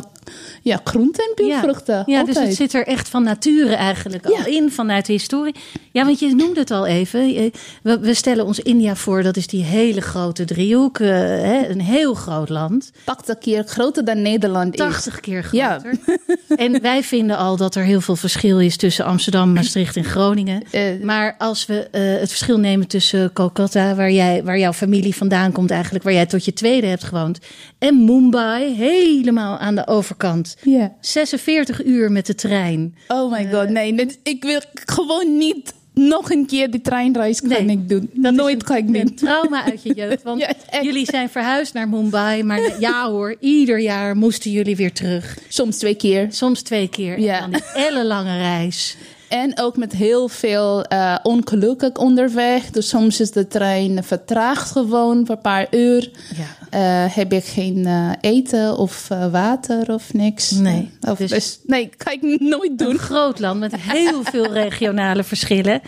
[0.62, 1.94] ja, groenten en puurvruchten.
[1.94, 4.46] Ja, ja dus het zit er echt van nature eigenlijk al Ja.
[4.46, 5.54] in, vanuit de historie.
[5.92, 7.32] Ja, want je noemde het al even.
[7.32, 7.50] Je-
[7.82, 10.98] We, we stellen ons India voor, dat is die hele grote driehoek.
[10.98, 12.90] eh, hè, een heel groot land.
[13.04, 14.78] 80 keer groter dan Nederland is.
[14.80, 15.78] 80 keer Ja.
[15.78, 15.98] groter.
[16.56, 20.62] En wij vinden al dat er heel veel verschil is tussen Amsterdam, Maastricht en Groningen.
[20.70, 20.82] Eh.
[21.02, 25.52] maar als we eh, het verschil nemen tussen Kolkata, waar, jij, waar jouw familie vandaan
[25.52, 27.38] komt eigenlijk, waar jij tot je tweede hebt gewoond,
[27.78, 30.20] en Mumbai, helemaal aan de overkant.
[30.62, 30.92] Ja.
[31.00, 32.94] 46 uur met de trein.
[33.08, 33.94] Oh my god, nee.
[33.94, 38.10] dit- ik wil gewoon niet nog een keer die treinreis kan Nee, ik doen.
[38.12, 39.14] Dat Nooit is ga ik een, een doen.
[39.14, 40.22] trauma uit je jeugd.
[40.32, 42.42] Want Ja, jullie zijn verhuisd naar Mumbai.
[42.42, 45.38] Maar ja hoor, ieder jaar moesten jullie weer terug.
[45.48, 46.26] Soms twee keer.
[46.30, 47.20] Soms twee keer.
[47.20, 47.42] Ja.
[47.42, 48.96] En dan die ellenlange reis.
[49.32, 52.70] En ook met heel veel uh, ongelukkig onderweg.
[52.70, 56.10] Dus soms is de trein vertraagd gewoon voor een paar uur.
[56.36, 57.06] Ja.
[57.06, 60.50] Uh, heb ik geen uh, eten of water of niks.
[60.50, 62.90] Nee, Of, dus- dus, nee, ga ik nooit doen.
[62.90, 65.80] Een groot land met heel veel regionale verschillen.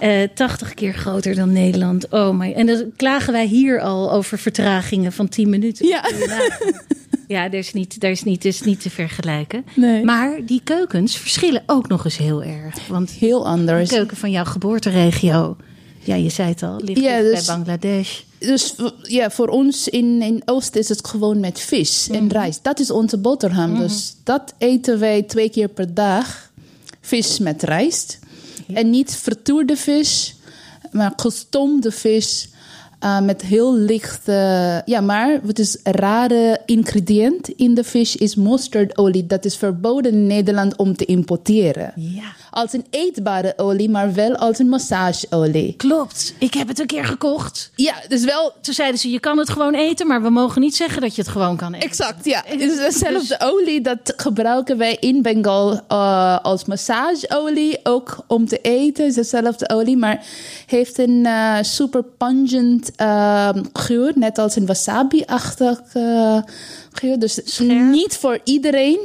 [0.00, 2.08] Eh 80 keer groter dan Nederland.
[2.10, 2.52] Oh my.
[2.52, 5.86] En dan klagen wij hier al over vertragingen van 10 minuten.
[5.86, 6.04] Ja.
[7.32, 9.64] Ja, daar is niet, daar is niet, is niet te vergelijken.
[9.74, 10.04] Nee.
[10.04, 12.86] Maar die keukens verschillen ook nog eens heel erg.
[12.88, 13.90] Want Heel de anders.
[13.90, 15.56] keuken van jouw geboorteregio,
[15.98, 18.20] ja, je zei het al, ligt Ja, dus- bij Bangladesh.
[18.38, 22.64] Dus ja, voor ons in, in Oost is het gewoon met vis en rijst.
[22.64, 23.78] Dat is onze boterham.
[23.78, 26.50] Dus dat eten wij twee keer per dag.
[27.00, 28.18] Vis met rijst.
[28.74, 30.36] En niet vertoerde vis,
[30.92, 32.48] maar gestoomde vis.
[33.04, 34.82] Uh, met heel lichte...
[34.84, 39.26] Ja, maar wat is rare ingrediënt in de vis is mustardolie.
[39.26, 41.92] Dat is verboden in Nederland om te importeren.
[41.96, 42.41] Ja.
[42.54, 45.74] Als een eetbare olie, maar wel als een massageolie.
[45.76, 47.70] Klopt, ik heb het een keer gekocht.
[47.74, 50.76] Ja, dus wel Toen zeiden ze, je kan het gewoon eten, maar we mogen niet
[50.76, 51.88] zeggen dat je het gewoon kan eten.
[51.88, 52.42] Exact, ja.
[52.46, 58.58] Het is dezelfde olie dat gebruiken wij in Bengal uh, als massageolie, ook om te
[58.60, 59.04] eten.
[59.04, 60.24] Het is dezelfde olie, maar
[60.66, 66.38] heeft een uh, super pungent uh, geur, net als een wasabi-achtig uh,
[66.92, 67.18] geur.
[67.18, 67.58] Dus
[67.90, 68.98] niet voor iedereen.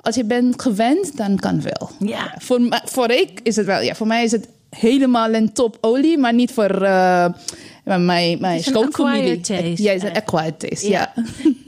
[0.00, 1.90] Als je bent gewend, dan kan wel.
[1.98, 2.34] Ja.
[2.38, 6.18] Voor, voor ik is het wel, ja, voor mij is het helemaal een top olie,
[6.18, 7.26] maar niet voor uh,
[7.84, 9.40] mijn, mijn schoonfamilie.
[9.40, 11.12] taste, Ja, is een acquired taste, ja.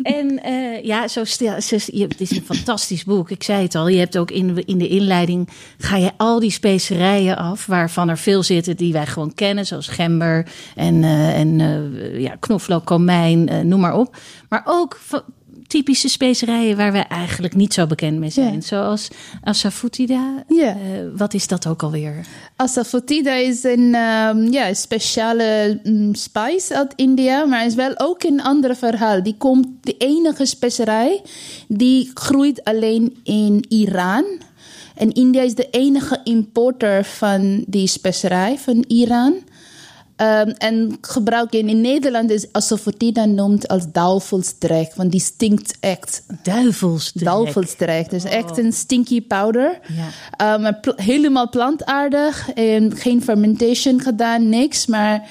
[0.02, 3.30] En eh, ja, zo stil, het is een fantastisch boek.
[3.30, 5.48] Ik zei het al, je hebt ook in, de- in de inleiding...
[5.78, 8.76] ga je al die specerijen af, waarvan er veel zitten...
[8.76, 13.80] die wij gewoon kennen, zoals gember en, eh, en eh, ja, knoflook, komijn, eh, noem
[13.80, 14.16] maar op.
[14.48, 14.98] Maar ook
[15.72, 18.54] typische specerijen waar wij eigenlijk niet zo bekend mee zijn.
[18.54, 18.60] Ja.
[18.60, 19.08] Zoals
[19.42, 20.44] asafoetida.
[20.48, 20.68] Ja.
[20.68, 20.76] Eh,
[21.16, 22.26] wat is dat ook alweer?
[22.56, 28.42] Asafoetida is een um, ja, speciale mm, spice uit India, maar is wel ook een
[28.42, 29.22] ander verhaal.
[29.22, 31.22] Die komt, de enige specerij
[31.68, 34.24] die groeit alleen in Iran.
[34.94, 39.34] En India is de enige importer van die specerij van Iran.
[40.22, 46.22] Um, en gebruik je in Nederland is asafoetida noemt als duivelsdrek, want die stinkt echt.
[46.42, 47.24] Duivelsdrek.
[47.24, 49.80] Duivelsdrek, dus echt een stinky powder.
[50.36, 50.54] Ja.
[50.54, 54.86] Um, pl- helemaal plantaardig en geen fermentation gedaan, niks.
[54.86, 55.28] Maar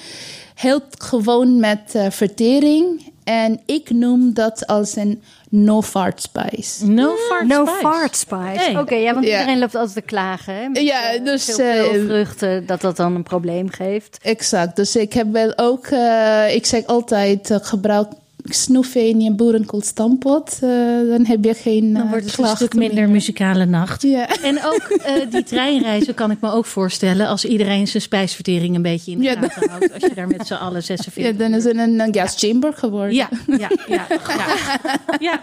[0.55, 3.11] helpt gewoon met uh, vertering.
[3.23, 6.85] En ik noem dat als een no-fart spice.
[6.87, 7.79] No fart No spice.
[7.81, 8.79] fart spice.
[8.79, 9.31] Oké, ja, want Ja.
[9.39, 10.55] iedereen loopt altijd te klagen.
[10.55, 14.17] Hè, met, Ja, eh, dus, veel eh, peulvruchten, dat dat dan een probleem geeft.
[14.21, 14.75] Exact.
[14.75, 18.07] Dus ik heb wel ook, uh, ik zeg altijd, uh, gebruik
[18.43, 20.59] snoeven in je boerenkoolstampot.
[20.63, 20.69] Uh,
[21.09, 23.09] dan heb je geen Dan uh, wordt het een stuk minder meer.
[23.09, 24.01] muzikale nacht.
[24.01, 24.27] Ja.
[24.41, 28.81] En ook eh, die treinreizen kan ik me ook voorstellen als iedereen zijn spijsvertering een
[28.81, 29.93] beetje in de Ja, gaten houdt.
[29.93, 32.73] Als je daar met z'n allen 46 Ja, dan is het een, een gas chamber
[32.73, 33.13] geworden.
[33.13, 33.69] Ja, ja, ja.
[33.87, 34.05] Ja,
[35.19, 35.19] ja.
[35.19, 35.41] ja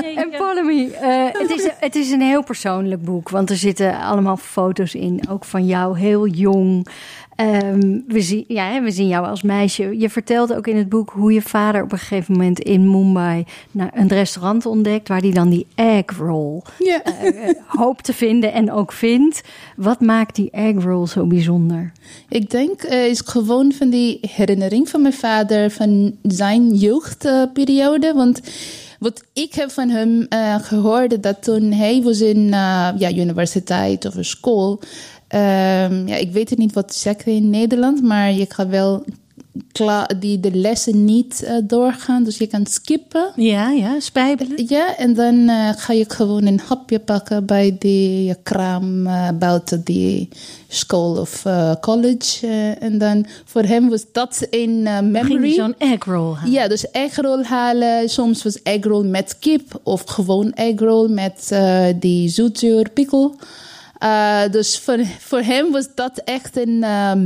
[0.00, 0.30] nee, En.
[0.30, 3.28] Polemy, eh, het, is, het is een heel persoonlijk boek.
[3.28, 6.86] Want er zitten allemaal foto's in, ook van jou, heel jong.
[7.42, 9.98] Ehm, we, zien, ja, we zien jou als meisje.
[9.98, 13.44] Je vertelt ook in het boek hoe je vader op een gegeven moment in Mumbai
[13.70, 17.02] naar een restaurant ontdekt waar hij dan die egg roll Ja.
[17.02, 19.40] eh, eh, hoopt te vinden en ook vindt.
[19.76, 21.92] Wat maakt die egg roll zo bijzonder?
[22.28, 28.12] Ik denk uh, is gewoon van die herinnering van mijn vader van zijn jeugdperiode.
[28.14, 28.40] want
[28.98, 34.04] wat ik heb van hem uh, gehoord, dat toen hij was in uh, ja, universiteit
[34.04, 34.80] of een school.
[35.34, 39.04] Um, ja, ik weet het niet wat te zeggen in Nederland, maar je gaat wel
[40.18, 42.24] die, de lessen niet uh, doorgaan.
[42.24, 43.32] Dus je kan skippen.
[43.36, 44.64] Ja, ja, spijbelen.
[44.68, 49.82] Ja, en dan uh, ga je gewoon een hapje pakken bij die kraam uh, buiten
[49.84, 50.28] die
[50.68, 51.44] school of
[51.80, 52.46] college.
[52.78, 55.52] en dan voor hem was dat een memory.
[55.52, 56.52] Zo'n egg roll halen?
[56.52, 58.08] Ja, dus egg roll halen.
[58.08, 61.56] Soms was egg roll met kip of gewoon egg roll met
[62.00, 63.36] die zoetzuur pikkel.
[64.50, 66.78] Dus voor, voor hem was dat echt een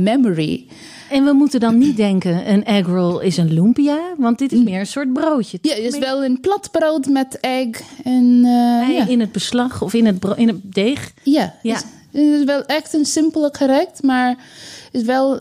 [0.03, 0.67] memory.
[1.09, 4.63] En we moeten dan niet denken, een egg roll is een lumpia, want dit is
[4.63, 5.57] meer een soort broodje.
[5.61, 9.07] Ja, het is wel een plat brood met egg en uh, ja.
[9.07, 11.11] in het beslag of in het, in het deeg.
[11.23, 11.73] Ja, ja.
[11.73, 14.35] Het, is, het is wel echt een simpele gerecht, maar
[14.91, 15.39] is wel,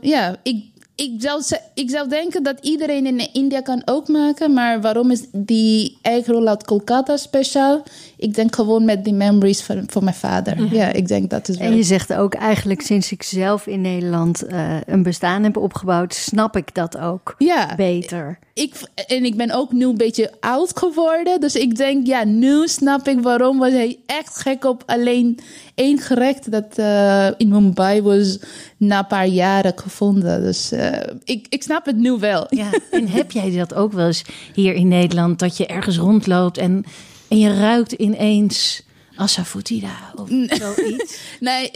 [0.00, 0.64] ja, ik,
[1.02, 1.42] ik, zou,
[1.74, 6.46] ik zou denken dat iedereen in India kan ook maken, maar waarom is die roll
[6.46, 7.82] uit Kolkata speciaal?
[8.16, 10.56] Ik denk gewoon met die memories van, van mijn vader.
[10.56, 10.68] -hmm.
[10.72, 11.66] Ja, ik denk dat is wel.
[11.66, 16.14] En je zegt ook eigenlijk sinds ik zelf in Nederland uh, een bestaan heb opgebouwd,
[16.14, 18.38] snap ik dat ook ja, beter.
[18.54, 18.74] Ik,
[19.06, 21.40] en ik ben ook nu een beetje oud geworden.
[21.40, 25.38] Dus ik denk, ja, nu snap ik waarom was hij echt gek op alleen
[25.74, 28.38] één gerecht dat uh, in Mumbai was
[28.76, 30.42] na een paar jaren gevonden.
[30.42, 30.91] Dus uh,
[31.24, 32.46] ik, ik snap het nu wel.
[32.50, 34.24] Ja, en heb jij dat ook wel eens
[34.54, 36.84] hier in Nederland, dat je ergens rondloopt en,
[37.28, 38.82] en je ruikt ineens
[39.16, 41.18] asafoetida of zoiets?
[41.40, 41.70] nee,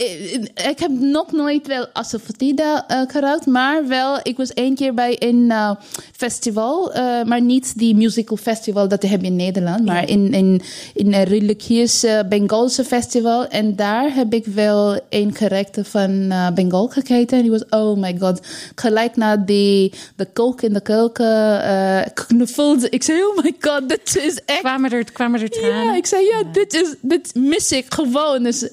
[0.69, 5.15] ik heb nog nooit wel asafoetida uh, geruikt, maar wel, ik was één keer bij
[5.19, 5.71] een uh,
[6.11, 10.07] festival, uh, maar niet die musical festival dat je hebt in Nederland, maar ja.
[10.07, 10.61] in, in,
[10.93, 13.47] in een religieus Bengaalse festival.
[13.47, 17.37] En daar heb ik wel een gerechte van Bengal gegeten.
[17.37, 18.39] En die was, oh my god,
[18.75, 22.89] gelijk naar die, de kook in de keuken knuffelde.
[22.97, 24.59] Ik zei, oh my god, dit is echt...
[24.59, 25.85] Kwamen er, kwamen er tranen?
[25.85, 26.51] Ja, ik zei, ja, ja.
[26.51, 26.95] dit is...
[27.01, 28.43] Dit mis ik gewoon.
[28.43, 28.69] Dus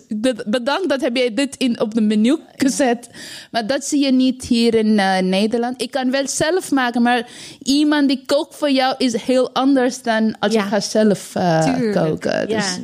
[0.46, 3.08] bedankt dat heb jij dit in, op de menu gezet.
[3.50, 5.82] Maar dat zie je niet hier in uh, Nederland.
[5.82, 7.28] Ik kan wel zelf maken, maar
[7.62, 10.62] iemand die kookt voor jou is heel anders dan als ja.
[10.62, 12.48] je gaat zelf uh, koken.
[12.48, 12.78] Dus.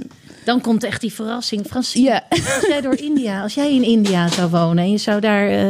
[0.45, 1.67] Dan komt echt die verrassing.
[1.67, 2.23] Francine, ja.
[2.31, 5.69] als jij door India, als jij in India zou wonen en je zou daar uh,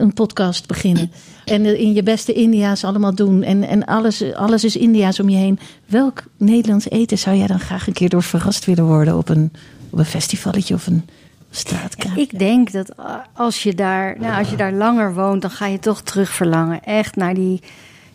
[0.00, 1.12] een podcast beginnen.
[1.52, 3.42] En in je beste India's allemaal doen.
[3.42, 5.58] En, en alles, alles is India's om je heen.
[5.86, 9.52] Welk Nederlands eten zou jij dan graag een keer door verrast willen worden op een,
[9.90, 11.04] op een festivalletje of een
[11.50, 12.16] straatkraam?
[12.16, 12.92] Ik denk dat
[13.32, 16.82] als je, daar, nou, als je daar langer woont, dan ga je toch terug verlangen.
[16.82, 17.60] Echt naar die,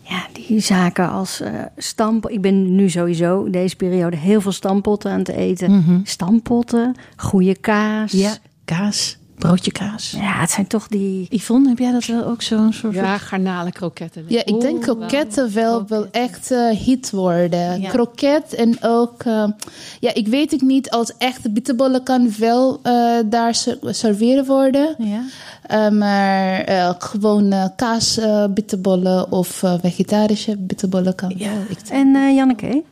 [0.02, 2.28] ja, die zaken als uh, stamp.
[2.28, 5.70] Ik ben nu sowieso deze periode heel veel stampotten aan het eten.
[5.70, 6.00] Mm -hmm.
[6.04, 8.12] Stampotten, goede kaas.
[8.12, 9.17] Ja, kaas.
[9.38, 10.10] Broodje kaas.
[10.10, 11.26] Ja, het zijn toch die...
[11.30, 12.94] Yvonne, heb jij dat wel ook zo'n soort...
[12.94, 14.24] Ja, garnalen kroketten.
[14.26, 17.80] Ja, ik denk kroketten wel, wel echt uh, hit worden.
[17.80, 17.88] Ja.
[17.88, 19.24] Kroket en ook...
[19.24, 19.44] Uh,
[20.00, 24.94] ja, ik weet het niet, als echte bitterballen kan wel uh, daar serveren worden.
[24.98, 25.22] Ja.
[25.70, 28.20] Uh, maar uh, gewoon uh, kaas
[28.50, 31.50] bitterballen of vegetarische bitterballen kan ja.
[31.50, 31.62] wel.
[31.68, 32.82] Ik en Janneke?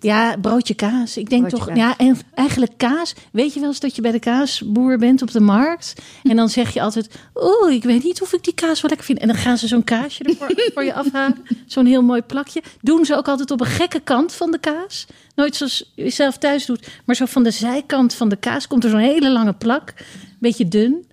[0.00, 1.16] Ja, broodje kaas.
[1.16, 1.78] Ik denk broodje toch, kaas.
[1.78, 3.14] ja, en eigenlijk kaas.
[3.32, 5.83] Weet je wel eens dat je bij de kaasboer bent op de markt?
[6.22, 9.06] En dan zeg je altijd, oh, ik weet niet of ik die kaas wel lekker
[9.06, 9.18] vind.
[9.18, 11.44] En dan gaan ze zo'n kaasje ervoor voor je afhalen.
[11.66, 12.62] Zo'n heel mooi plakje.
[12.80, 15.06] Doen ze ook altijd op een gekke kant van de kaas.
[15.34, 16.88] Nooit zoals je zelf thuis doet.
[17.04, 19.94] Maar zo van de zijkant van de kaas komt er zo'n hele lange plak.
[20.38, 21.06] Beetje dun.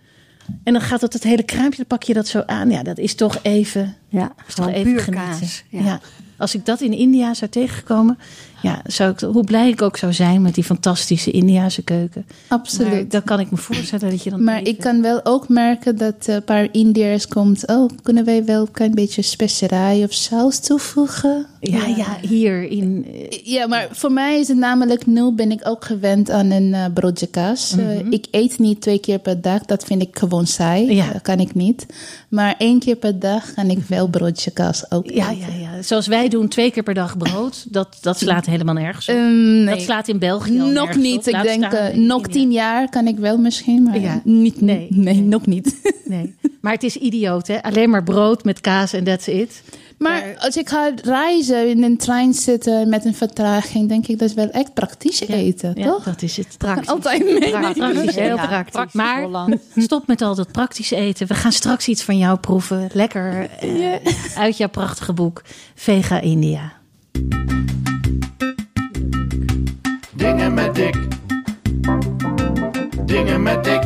[0.63, 2.69] En dan gaat dat het hele kraampje, dan pak je dat zo aan.
[2.69, 5.49] Ja, dat is toch even, ja, is toch even genieten.
[5.69, 5.83] Ja.
[5.83, 5.99] ja.
[6.37, 8.17] Als ik dat in India zou tegenkomen,
[8.61, 12.25] ja, zou ik, hoe blij ik ook zou zijn met die fantastische Indiase keuken.
[12.47, 12.91] Absoluut.
[12.91, 14.43] Maar dan kan ik me voorstellen dat je dan.
[14.43, 14.67] Maar even...
[14.67, 17.67] ik kan wel ook merken dat een paar Indiërs komt.
[17.67, 21.45] Oh, kunnen wij wel een klein beetje specerij of saus toevoegen?
[21.59, 23.05] Ja, ja, ja hier in.
[23.43, 26.85] Ja, maar voor mij is het namelijk nu ben ik ook gewend aan een uh,
[26.93, 27.75] broodje kaas.
[27.75, 27.89] Mm -hmm.
[27.89, 30.95] uh, ik eet niet twee keer per dag, dat vind ik gewoon saai.
[30.95, 31.11] Ja.
[31.11, 31.85] Dat kan ik niet.
[32.29, 35.59] Maar één keer per dag kan ik wel broodje kaas ook ja, eten.
[35.59, 37.65] Ja, ja, zoals wij doen twee keer per dag brood.
[37.69, 39.15] Dat, dat slaat helemaal nergens op.
[39.15, 39.75] Um, nee.
[39.75, 41.27] Dat slaat in België Nog niet.
[41.27, 41.33] Op.
[41.33, 44.21] Ik denk, uh, nog tien jaar kan ik wel misschien, maar ja.
[44.23, 44.87] niet, nee.
[44.89, 45.75] nee, nog niet.
[46.05, 46.35] Nee.
[46.61, 47.63] Maar het is idioot, hè?
[47.63, 49.61] Alleen maar brood met kaas en that's it.
[50.01, 54.29] Maar als ik ga reizen, in een trein zitten met een vertraging, denk ik dat
[54.29, 56.03] is wel echt praktisch eten, Ja, toch?
[56.03, 56.55] dat is het.
[56.57, 56.87] Praktisch.
[56.93, 57.49] Altijd mee.
[57.49, 58.93] Praktisch, heel Ja, praktisch.
[58.93, 59.55] Maar Holland.
[59.75, 61.27] stop met al dat praktisch eten.
[61.27, 62.89] We gaan straks iets van jou proeven.
[62.93, 63.95] Lekker eh,
[64.35, 65.41] uit jouw prachtige boek
[65.75, 66.73] Vega India.
[70.71, 70.97] Met dik.
[73.05, 73.83] Dingen met dik.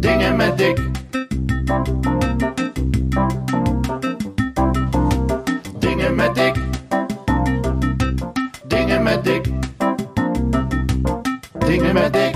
[0.00, 0.78] Dingen met dik.
[5.78, 6.54] Dingen met dik.
[8.66, 9.44] Dingen met dik.
[11.58, 12.35] Dingen met dik.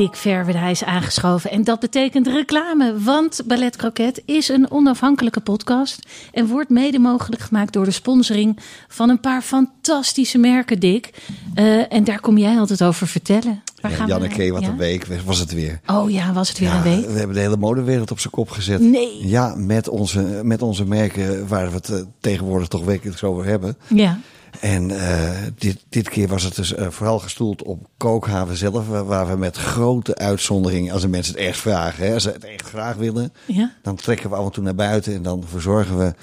[0.00, 1.50] Dick Verwerde, hij is aangeschoven.
[1.50, 6.06] En dat betekent reclame, want Ballet Croquet is een onafhankelijke podcast.
[6.32, 8.58] En wordt mede mogelijk gemaakt door de sponsoring
[8.88, 11.10] van een paar fantastische merken, Dick.
[11.54, 13.62] Eh, en daar kom jij altijd over vertellen.
[13.80, 14.68] Waar gaan we- Janneke, wat ja?
[14.68, 15.80] een week was het weer.
[15.86, 17.06] Oh ja, was het weer een week?
[17.06, 18.80] We hebben de hele modewereld op zijn kop gezet.
[18.80, 19.28] Nee.
[19.28, 23.76] Ja, met onze, met onze merken waar we het eh, tegenwoordig toch wekelijks over hebben.
[23.86, 24.18] Ja.
[24.60, 28.86] En eh, dit, dit keer was het dus vooral gestoeld op Kookhaven zelf.
[28.88, 32.44] Waar, we met grote uitzondering, als de mensen het echt vragen, hè, als ze het
[32.44, 33.72] echt graag willen, Ja.
[33.82, 36.14] dan trekken we af en toe naar buiten en dan verzorgen we.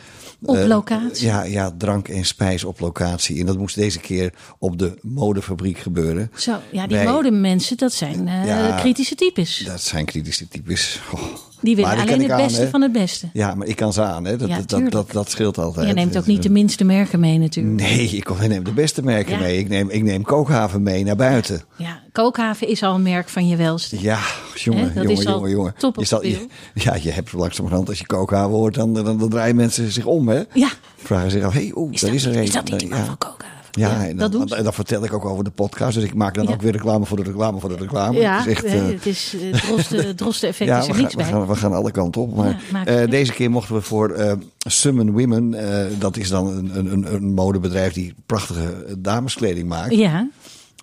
[0.45, 1.25] Op eh, locatie?
[1.27, 3.39] Ja, ja, drank en spijs op locatie.
[3.39, 6.31] En dat moest deze keer op de modefabriek gebeuren.
[6.35, 8.75] Zo, ja, die Wij- modemensen, dat zijn eh, Ja.
[8.79, 9.63] kritische types.
[9.65, 10.99] Dat zijn kritische types.
[11.13, 11.21] Oh.
[11.61, 12.69] Die willen Maar alleen het aan, beste hè.
[12.69, 13.29] van het beste.
[13.33, 14.25] Ja, maar ik kan ze aan.
[14.25, 14.37] Hè.
[14.37, 15.87] Dat, Ja, dat, dat, dat, scheelt altijd.
[15.87, 17.75] Je neemt ook niet de minste merken mee natuurlijk.
[17.81, 19.39] Nee, ik neem de beste merken Ja.
[19.39, 19.57] mee.
[19.59, 21.61] Ik neem, ik neem Kookhaven mee naar buiten.
[21.77, 24.01] Ja, Kookhaven is al een merk van je welste.
[24.01, 24.19] Ja,
[24.55, 25.73] jongen, dat jongen, is al jongen, jongen.
[25.77, 29.55] top je je- ja, je hebt langzamerhand, als je Kookhaven hoort, dan, dan, dan draaien
[29.55, 30.27] mensen zich om.
[30.27, 30.41] Hè?
[30.53, 32.43] Ja, Vragen zich af, hé, hey, oeh, daar dat, is er een.
[32.43, 33.05] is dat niet die man ja.
[33.05, 33.55] van Kookhaven?
[33.71, 35.93] Ja, en, dat dan, en dan vertel ik ook over de podcast.
[35.95, 36.51] Dus ik maak dan Ja.
[36.53, 38.19] ook weer reclame voor de reclame voor de reclame.
[38.19, 41.01] Ja, het is echt, eh, het is uh, droste, droste effect ja, is er we
[41.01, 41.39] niks gaan, we, bij.
[41.39, 42.35] gaan, we gaan alle kanten op.
[42.35, 45.53] Maar Ja, eh, deze keer mochten we voor eh, Summon Women.
[45.53, 49.95] eh, dat is dan een, een, een modebedrijf die prachtige dameskleding maakt.
[49.95, 50.27] Ja,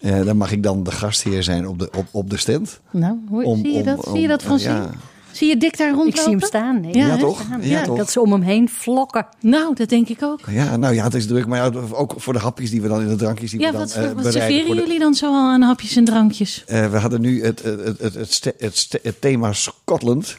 [0.04, 2.80] Eh, dan mag ik dan de gastheer zijn op de, op, op de stand.
[2.90, 4.06] nou, hoor, Om- zie je om- dat?
[4.12, 4.90] zie je dat van ja.
[5.32, 6.22] Zie je Dick daar Ik rondlopen?
[6.22, 6.80] zie hem staan.
[6.80, 6.96] Nee.
[6.96, 7.40] Ja, toch?
[7.46, 7.62] Staan.
[7.62, 7.96] Ja, toch?
[7.96, 9.26] Dat ze om hem heen vlokken.
[9.40, 10.40] Nou, dat denk ik ook.
[10.50, 11.46] Ja, nou ja, het is druk.
[11.46, 13.72] Maar ja, ook voor de hapjes die we dan in de drankjes die Ja, we
[13.72, 16.62] dan wat, eh, wat serveren de- jullie dan zo al aan hapjes en drankjes?
[16.66, 20.36] Eh, we hadden nu het, het, het, het, het thema Scotland.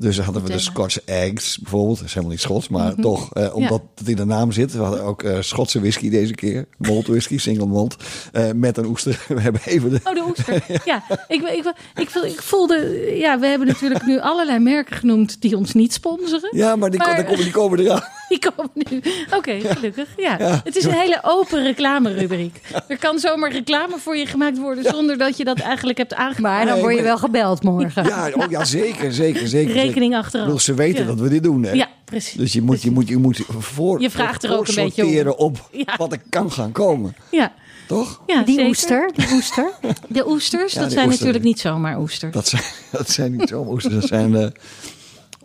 [0.00, 0.58] Dus dan hadden we de.
[0.58, 1.96] Scotch eggs bijvoorbeeld.
[1.96, 4.72] Dat is helemaal niet Schots, maar toch, eh, omdat het in de naam zit.
[4.72, 6.66] We hadden ook eh, Schotse whisky deze keer.
[6.76, 7.96] Malt whisky, single malt.
[8.32, 9.24] eh, met een oester.
[9.28, 10.00] We hebben even de...
[10.04, 10.64] Oh, de oester.
[10.84, 12.76] ja, ik, ik, ik, ik, voel- ik voelde...
[13.16, 16.56] Ja, we hebben natuurlijk nu allerlei merken genoemd die ons niet sponsoren.
[16.56, 18.02] Ja, maar die, Maar- die, komen, die komen eraan.
[18.38, 19.02] Die komen nu.
[19.36, 20.08] Oké, gelukkig.
[20.16, 20.36] Ja.
[20.64, 22.60] Het is een hele open reclame-rubriek.
[22.88, 26.56] Er kan zomaar reclame voor je gemaakt worden zonder dat je dat eigenlijk hebt aangemaakt.
[26.56, 28.04] Maar dan Nee, word je maar- wel gebeld morgen.
[28.04, 29.72] Ja, oh, ja zeker, zeker, zeker.
[29.74, 30.16] Rekening zeker.
[30.18, 30.44] achteraf.
[30.44, 31.06] Bedoel, ze weten Ja.
[31.06, 31.72] dat we dit doen, hè?
[31.72, 32.32] Ja, precies.
[32.38, 35.68] Dus je moet, je moet, je moet voor, Je vraagt er ook een beetje op
[35.72, 35.94] Ja.
[35.96, 37.16] wat er kan gaan komen.
[37.30, 37.52] Ja,
[37.86, 38.20] Toch?
[38.26, 38.68] ja Die zeker.
[38.70, 39.70] oester, die oester.
[40.08, 41.08] De oesters, Ja, dat zijn oester.
[41.26, 42.32] natuurlijk niet zomaar oesters.
[42.32, 42.62] Dat zijn,
[42.92, 43.94] dat zijn niet zo oesters.
[43.94, 44.52] Dat zijn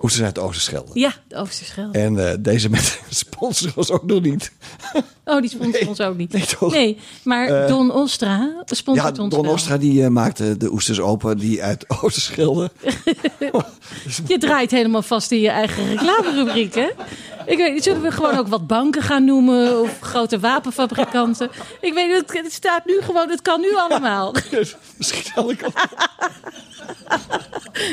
[0.03, 0.91] oesters uit de Oosterschelde.
[0.93, 1.97] Ja, de oosterschelde.
[1.99, 4.51] En eh, deze met sponsoren ons ook nog niet.
[5.25, 5.87] Oh, die sponsoren Nee.
[5.89, 6.31] ons ook niet.
[6.33, 6.71] Nee, toch?
[6.71, 9.51] Nee, maar Eh, Don Ostra sponsort Ja, ons Don wel.
[9.53, 12.71] Ostra die eh, maakte de oesters open die uit Oosterschelde.
[14.27, 16.89] Je draait helemaal vast in je eigen reclamerubriek, hè?
[17.45, 21.49] Ik weet niet, zullen we gewoon ook wat banken gaan noemen of grote wapenfabrikanten?
[21.81, 24.33] Ik weet niet, het staat nu gewoon, het kan nu allemaal.
[24.97, 25.71] Misschien had ik al...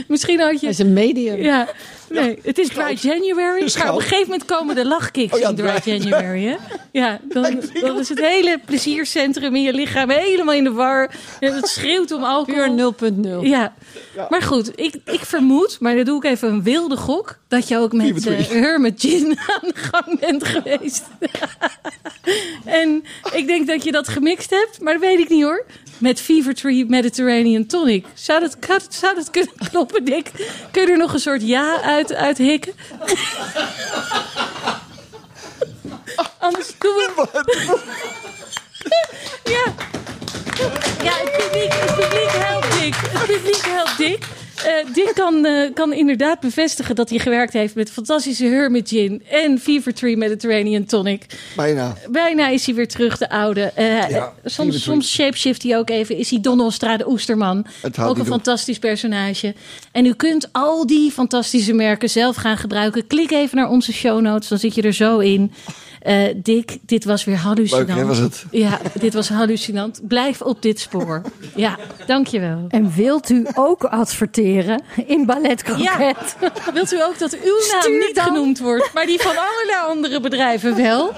[0.09, 0.67] Misschien had Het je...
[0.69, 1.37] is een medium.
[1.43, 1.69] Ja,
[2.11, 3.61] nee, het is Dry January.
[3.61, 6.45] Dus Maar op een gegeven moment komen de lachkicks Oh ja, in Dry dry- January,
[6.45, 6.57] hè?
[6.93, 11.11] Ja, dan, dan is het hele pleziercentrum in je lichaam helemaal in de war.
[11.41, 12.93] Het schreeuwt om alcohol.
[12.93, 13.47] Puur 0.0.
[13.47, 13.75] Ja.
[14.31, 17.79] maar goed, ik, ik vermoed, maar dan doe ik even een wilde gok, dat je
[17.79, 18.47] ook met Fever eh.
[18.49, 21.03] Hermit Gin aan de gang bent geweest.
[22.65, 25.65] en ik denk dat je dat gemixt hebt, maar dat weet ik niet hoor.
[26.01, 28.07] Met Fever Tree Mediterranean Tonic.
[28.15, 28.57] Zou dat,
[28.89, 30.31] zou dat- kunnen kloppen, Dick?
[30.71, 32.73] Kun je er nog een soort ja uit, uit hikken?
[36.39, 37.29] Anders doen we...
[39.45, 39.75] Ja.
[41.03, 42.95] Ja, het publiek, het publiek helpt Dick.
[42.97, 44.25] Het publiek helpt Dick.
[44.65, 49.23] Eh, Dick kan, eh, kan inderdaad bevestigen dat hij gewerkt heeft met fantastische Hermit Gin
[49.31, 51.27] en Fever Tree Mediterranean Tonic.
[51.57, 51.97] Bijna.
[52.11, 53.63] Bijna is hij weer terug, de oude.
[53.75, 56.17] Eh, Ja, soms, soms shapeshift hij ook even.
[56.17, 57.67] Is hij Don Ostra, de Oesterman.
[58.01, 58.27] Ook een op.
[58.27, 59.55] fantastisch personage.
[59.93, 63.07] En u kunt al die fantastische merken zelf gaan gebruiken.
[63.07, 65.53] Klik even naar onze show notes, dan zit je er zo in.
[66.01, 67.89] Eh, Dick, dit was weer hallucinant.
[67.89, 68.45] Leuk, hè, was het?
[68.51, 70.01] Ja, dit was hallucinant.
[70.09, 71.23] Blijf op dit spoor.
[71.55, 71.77] Ja,
[72.07, 72.65] dankjewel.
[72.69, 76.37] En wilt u ook adverteren in Ballet Ja, Croquet?
[76.75, 79.79] wilt u ook dat uw naam Stuur niet dan- genoemd wordt, maar die van allerlei
[79.89, 81.13] andere bedrijven wel?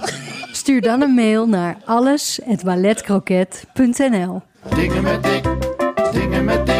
[0.52, 4.42] Stuur dan een mail naar alles@balletcroquet.nl.
[4.74, 5.44] Dingen met dik,
[6.12, 6.71] dingen met dik,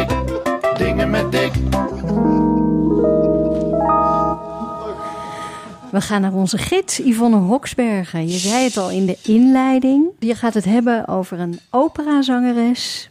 [5.93, 8.27] We gaan naar onze gids Yvonne Hoksbergen.
[8.27, 10.07] Je zei het al in de inleiding.
[10.19, 13.09] Je gaat het hebben over een operazangeres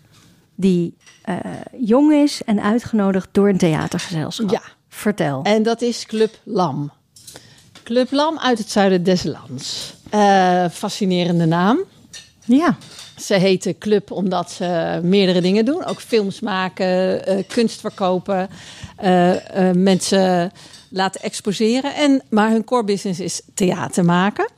[0.55, 1.37] die eh,
[1.79, 4.51] jong is en uitgenodigd door een theatergezelschap.
[4.51, 4.63] Ja.
[4.89, 5.43] Vertel.
[5.43, 6.93] En dat is Club Lam.
[7.83, 9.95] Club Lam uit het zuiden des lands.
[10.11, 11.79] Eh, fascinerende naam.
[12.45, 12.77] Ja.
[13.17, 15.85] Ze heten Club omdat ze meerdere dingen doen.
[15.85, 18.49] Ook films maken, eh, kunst verkopen,
[19.73, 20.53] mensen
[20.93, 21.95] laten exposeren.
[21.95, 24.51] En, maar hun core business is theater maken.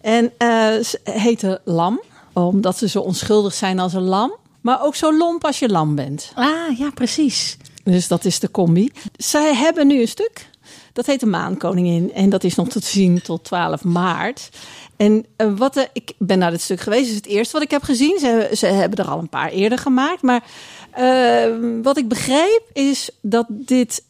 [0.00, 0.48] En eh,
[0.84, 2.00] ze heten Lam,
[2.32, 4.36] omdat ze zo onschuldig zijn als een lam.
[4.60, 6.32] Maar ook zo lomp als je lam bent.
[6.34, 7.56] Ah, ja, precies.
[7.84, 8.92] Dus dat is de combi.
[9.16, 10.50] Zij hebben nu een stuk.
[10.92, 12.12] Dat heet de Maankoningin.
[12.12, 14.48] En dat is nog te zien tot 12 maart.
[14.96, 17.08] En eh, wat ik ben naar dit stuk geweest.
[17.08, 18.18] Is het eerste wat ik heb gezien.
[18.18, 20.22] Ze, ze hebben er al een paar eerder gemaakt.
[20.22, 20.44] Maar
[20.90, 24.02] eh, wat ik begreep is dat dit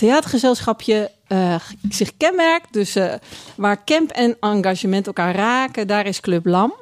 [0.00, 1.54] theatergezelschapje eh,
[1.88, 2.72] zich kenmerkt.
[2.72, 3.14] Dus eh,
[3.54, 6.72] waar camp en engagement elkaar raken, daar is Club Lam.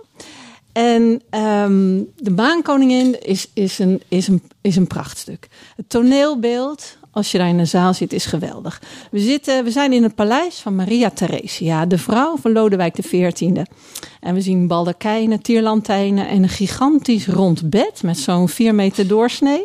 [0.72, 5.48] En ehm, de Maankoningin is, is, een, is, een, is een prachtstuk.
[5.76, 8.82] Het toneelbeeld, als je daar in de zaal zit, is geweldig.
[9.10, 13.62] We, zitten, we zijn in het paleis van Maria Theresia, de vrouw van Lodewijk XIV.
[14.20, 19.64] En we zien baldakijnen, tierlantijnen en een gigantisch rond bed met zo'n 4 meter doorsnee.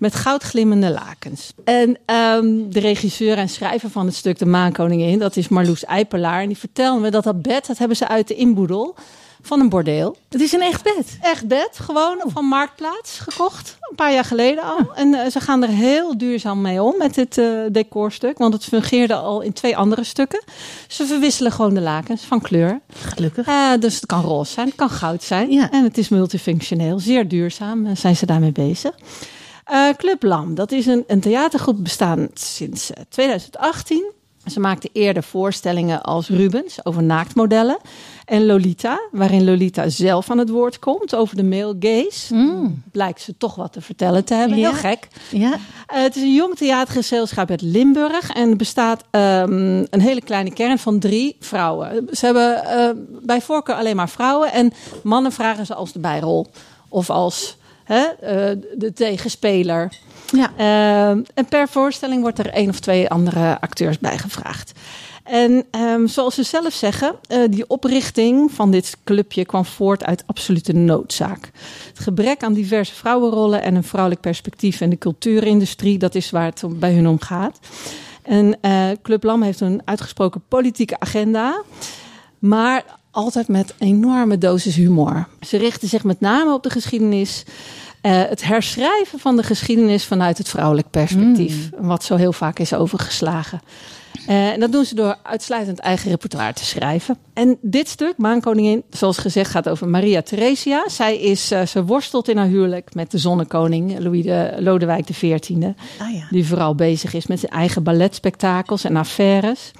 [0.00, 1.52] Met goudglimmende lakens.
[1.64, 6.40] En ehm, de regisseur en schrijver van het stuk De Maankoningin, dat is Marloes Eipelaar.
[6.40, 8.96] En die vertelde me dat dat bed, dat hebben ze uit de inboedel
[9.42, 10.16] van een bordeel.
[10.28, 11.18] Het is een echt bed.
[11.20, 13.76] Echt bed, gewoon van Marktplaats gekocht.
[13.80, 14.94] Een paar jaar geleden al.
[14.94, 18.38] En eh, ze gaan er heel duurzaam mee om met dit eh, decorstuk.
[18.38, 20.42] Want het fungeerde al in twee andere stukken.
[20.88, 22.80] Ze verwisselen gewoon de lakens van kleur.
[22.92, 23.46] Gelukkig.
[23.46, 25.50] Eh, dus het kan roze zijn, het kan goud zijn.
[25.50, 25.70] Ja.
[25.70, 28.94] En het is multifunctioneel, zeer duurzaam zijn ze daarmee bezig.
[29.70, 34.10] Eh, Club Lam, dat is een, een theatergroep bestaand sinds eh, 2018.
[34.46, 37.78] Ze maakte eerder voorstellingen als Rubens over naaktmodellen.
[38.24, 42.34] En Lolita, waarin Lolita zelf aan het woord komt over de male gaze.
[42.92, 44.58] Blijkt ze toch wat te vertellen te hebben.
[44.58, 44.70] Ja.
[44.70, 45.08] Heel gek.
[45.30, 45.52] Ja.
[45.86, 50.78] Eh, het is een jong theatergezelschap uit Limburg en bestaat ehm, een hele kleine kern
[50.78, 52.08] van drie vrouwen.
[52.12, 52.90] Ze hebben eh,
[53.22, 56.46] bij voorkeur alleen maar vrouwen en mannen vragen ze als de bijrol
[56.88, 57.58] of als
[57.90, 59.92] hè, eh, de tegenspeler.
[60.32, 60.50] Ja.
[60.56, 64.72] Ehm, en per voorstelling wordt er één of twee andere acteurs bij gevraagd.
[65.24, 70.22] En ehm, zoals ze zelf zeggen, eh, die oprichting van dit clubje kwam voort uit
[70.26, 71.50] absolute noodzaak.
[71.88, 76.44] Het gebrek aan diverse vrouwenrollen en een vrouwelijk perspectief in de cultuurindustrie, dat is waar
[76.44, 77.58] het bij hun om gaat.
[78.22, 81.62] En eh, Club Lam heeft een uitgesproken politieke agenda,
[82.38, 85.28] maar altijd met enorme dosis humor.
[85.40, 87.44] Ze richten zich met name op de geschiedenis.
[88.00, 91.70] eh, het herschrijven van de geschiedenis vanuit het vrouwelijk perspectief.
[91.78, 93.60] Wat zo heel vaak is overgeslagen.
[94.26, 97.16] Eh, en dat doen ze door uitsluitend eigen repertoire te schrijven.
[97.32, 100.88] En dit stuk, Maankoningin, zoals gezegd, gaat over Maria Theresia.
[100.88, 105.50] Zij is, eh, ze worstelt in haar huwelijk met de zonnekoning, Louis de, Lodewijk XIV.
[105.98, 106.26] Ah ja.
[106.30, 109.70] Die vooral bezig is met zijn eigen balletspektakels en affaires.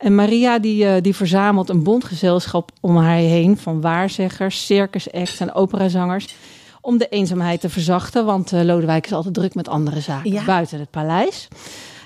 [0.00, 5.54] En Maria die, eh, die verzamelt een bondgezelschap om haar heen van waarzeggers, circusacts en
[5.54, 6.34] operazangers.
[6.80, 10.44] Om de eenzaamheid te verzachten, want eh, Lodewijk is altijd druk met andere zaken Ja.
[10.44, 11.48] buiten het paleis.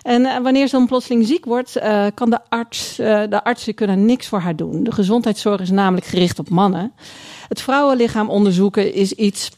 [0.02, 4.04] En eh, wanneer ze dan plotseling ziek wordt, eh, kan de arts, de artsen kunnen
[4.04, 4.84] niks voor haar doen.
[4.84, 6.92] De gezondheidszorg is namelijk gericht op mannen.
[7.48, 9.50] Het vrouwenlichaam onderzoeken is iets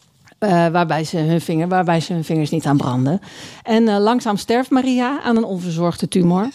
[0.73, 3.21] waarbij, ze hun vinger, waarbij ze hun vingers niet aan branden.
[3.63, 6.49] En langzaam sterft Maria aan een onverzorgde tumor.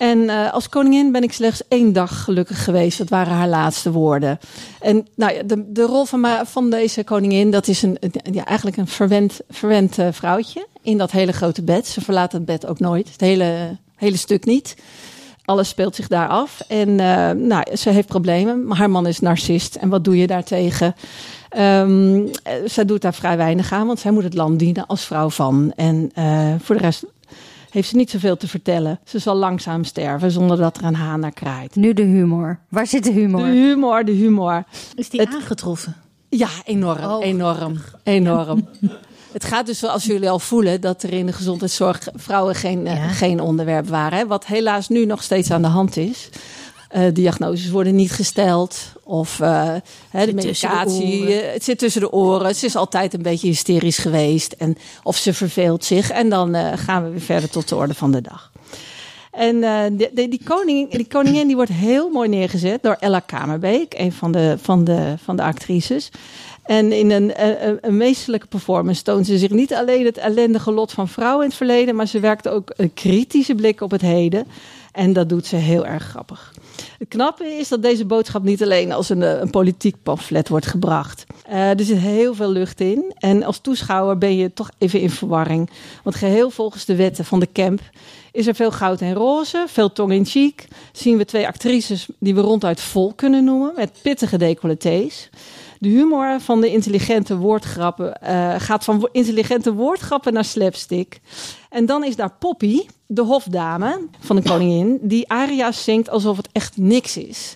[0.00, 2.98] En eh, als koningin ben ik slechts één dag gelukkig geweest.
[2.98, 4.38] Dat waren haar laatste woorden.
[4.80, 7.98] En nou ja, de, de rol van, van deze koningin, dat is een,
[8.32, 11.86] ja, eigenlijk een verwend, verwend eh, vrouwtje in dat hele grote bed.
[11.86, 14.76] Ze verlaat het bed ook nooit, het hele, hele stuk niet.
[15.44, 16.60] Alles speelt zich daar af.
[16.68, 19.74] En eh, nou, ze heeft problemen, maar haar man is narcist.
[19.74, 20.94] En wat doe je daartegen?
[21.48, 25.04] Ehm eh, zij doet daar vrij weinig aan, want zij moet het land dienen als
[25.04, 25.72] vrouw van.
[25.76, 26.12] En
[26.60, 27.04] voor de rest
[27.70, 29.00] heeft ze niet zoveel te vertellen.
[29.04, 31.74] Ze zal langzaam sterven zonder dat er een haan naar kraait.
[31.76, 32.58] Nu de humor.
[32.68, 33.40] Waar zit de humor?
[33.44, 34.64] De humor, de humor.
[34.94, 35.96] Is die Het- aangetroffen?
[36.28, 38.68] Ja, enorm, Oh, enorm, enorm.
[39.32, 42.96] Het gaat dus zoals jullie al voelen dat er in de gezondheidszorg vrouwen geen, eh,
[42.96, 43.08] Ja.
[43.08, 44.18] geen onderwerp waren.
[44.18, 44.26] Hè?
[44.26, 46.28] Wat helaas nu nog steeds aan de hand is.
[46.90, 48.78] Eh, diagnoses worden niet gesteld.
[49.04, 49.74] Of eh,
[50.10, 52.54] de medicatie, eh, het zit tussen de oren.
[52.54, 54.52] Ze is altijd een beetje hysterisch geweest.
[54.52, 56.10] En, of ze verveelt zich.
[56.10, 58.52] En dan gaan we weer verder tot de orde van de dag.
[59.30, 63.94] En de, de- die, koning, die koningin die wordt heel mooi neergezet door Ella Kamerbeek,
[63.98, 66.10] een van de, van de, van de actrices.
[66.62, 70.92] En in een, een, een meesterlijke performance toont ze zich niet alleen het ellendige lot
[70.92, 74.46] van vrouwen in het verleden, maar ze werkt ook een kritische blik op het heden.
[74.92, 76.52] En dat doet ze heel erg grappig.
[76.98, 80.66] Het knappe is dat deze boodschap niet alleen als een, eh, een politiek pamflet wordt
[80.66, 81.24] gebracht.
[81.46, 83.12] Eh, er zit heel veel lucht in.
[83.18, 85.70] En als toeschouwer ben je toch even in verwarring.
[86.02, 87.80] Want geheel volgens de wetten van de camp
[88.32, 90.68] is er veel goud en roze, veel tong in cheek.
[90.92, 95.30] Zien we twee actrices die we ronduit vol kunnen noemen, met pittige decolletés.
[95.78, 101.20] De humor van de intelligente woordgrappen eh, gaat van intelligente woordgrappen naar slapstick.
[101.70, 102.80] En dan is daar Poppy,
[103.12, 107.52] de hofdame van de koningin, die aria's zingt alsof het echt niks is.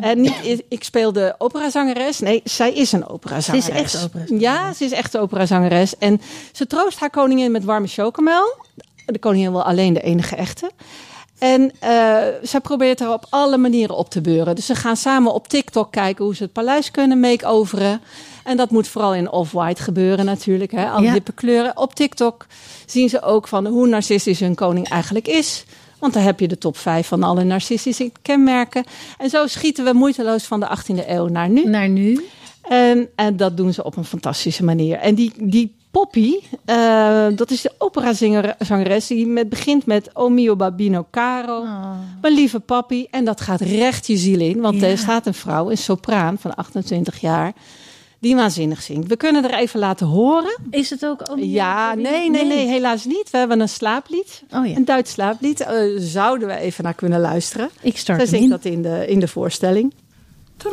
[0.00, 2.18] En niet, ik- ik speel de operazangeres.
[2.20, 3.66] Nee, zij is een operazangeres.
[3.66, 4.40] Ze is echt operazangeres.
[4.42, 5.98] Ja, ze is echt operazangeres.
[5.98, 6.20] En
[6.52, 8.56] ze troost haar koningin met warme chocomel.
[9.06, 10.70] De koningin wil alleen de enige echte.
[11.38, 14.54] En eh, zij probeert haar op alle manieren op te beuren.
[14.54, 18.00] Dus ze gaan samen op TikTok kijken hoe ze het paleis kunnen make-overen.
[18.44, 20.72] En dat moet vooral in off-white gebeuren natuurlijk.
[20.72, 20.90] Hè?
[20.90, 21.16] Alle Ja.
[21.34, 21.76] kleuren.
[21.76, 22.46] Op TikTok
[22.86, 25.64] zien ze ook van hoe narcistisch een koning eigenlijk is.
[25.98, 28.84] Want daar heb je de top 5 van alle narcistische kenmerken.
[29.18, 31.64] En zo schieten we moeiteloos van de 18e eeuw naar nu.
[31.64, 32.24] Naar nu.
[32.62, 34.96] En, en dat doen ze op een fantastische manier.
[34.98, 36.34] En die, die Poppy,
[36.64, 41.64] eh, dat is de operazangeres die met, begint met O mio babino caro,
[42.20, 43.06] mijn lieve papi.
[43.10, 44.86] En dat gaat recht je ziel in, want Ja.
[44.86, 47.52] er staat een vrouw, een sopraan van 28 jaar,
[48.18, 49.08] die waanzinnig zingt.
[49.08, 50.56] We kunnen er even laten horen.
[50.70, 51.30] Is het ook...
[51.30, 53.30] oh, Ja, nee, nee, nee, helaas niet.
[53.30, 55.60] We hebben een slaaplied, Oh ja, een Duits slaaplied.
[55.60, 57.70] Eh, zouden we even naar kunnen luisteren.
[57.82, 58.50] ik start Zij zingt in.
[58.50, 59.94] dat in de, in de voorstelling.
[60.56, 60.68] Du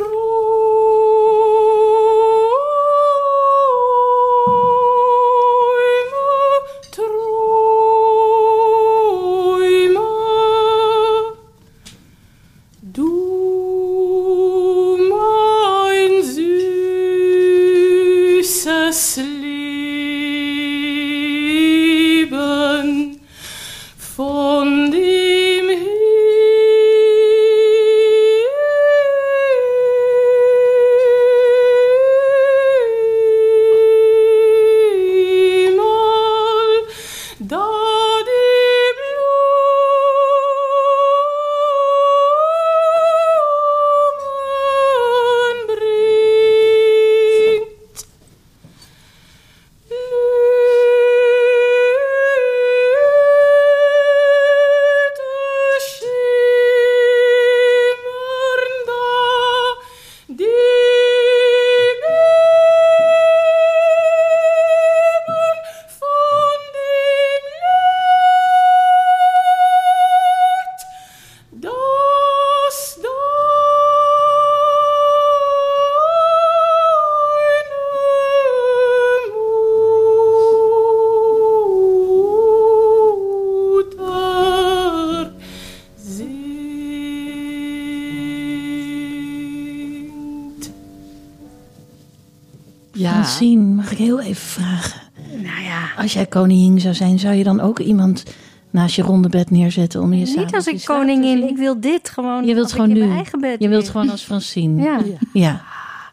[94.32, 95.02] even vragen?
[95.42, 98.24] Nou ja, Als jij koningin zou zijn, zou je dan ook iemand
[98.70, 101.48] naast je ronde bed neerzetten om je niet als ik koningin.
[101.50, 102.46] Ik wil dit gewoon.
[102.46, 103.02] Je wilt als ik gewoon in nu.
[103.06, 104.84] mijn eigen bed Je wilt gewoon als Francine.
[104.84, 105.00] Ja.
[105.34, 105.62] Ja.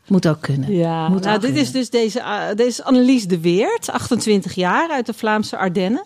[0.07, 0.73] Moet ook kunnen.
[0.73, 4.55] Ja, Moet nou, ook dit is dus deze, eh, deze is Annelies de Weert, 28
[4.55, 6.05] jaar, uit de Vlaamse Ardennen.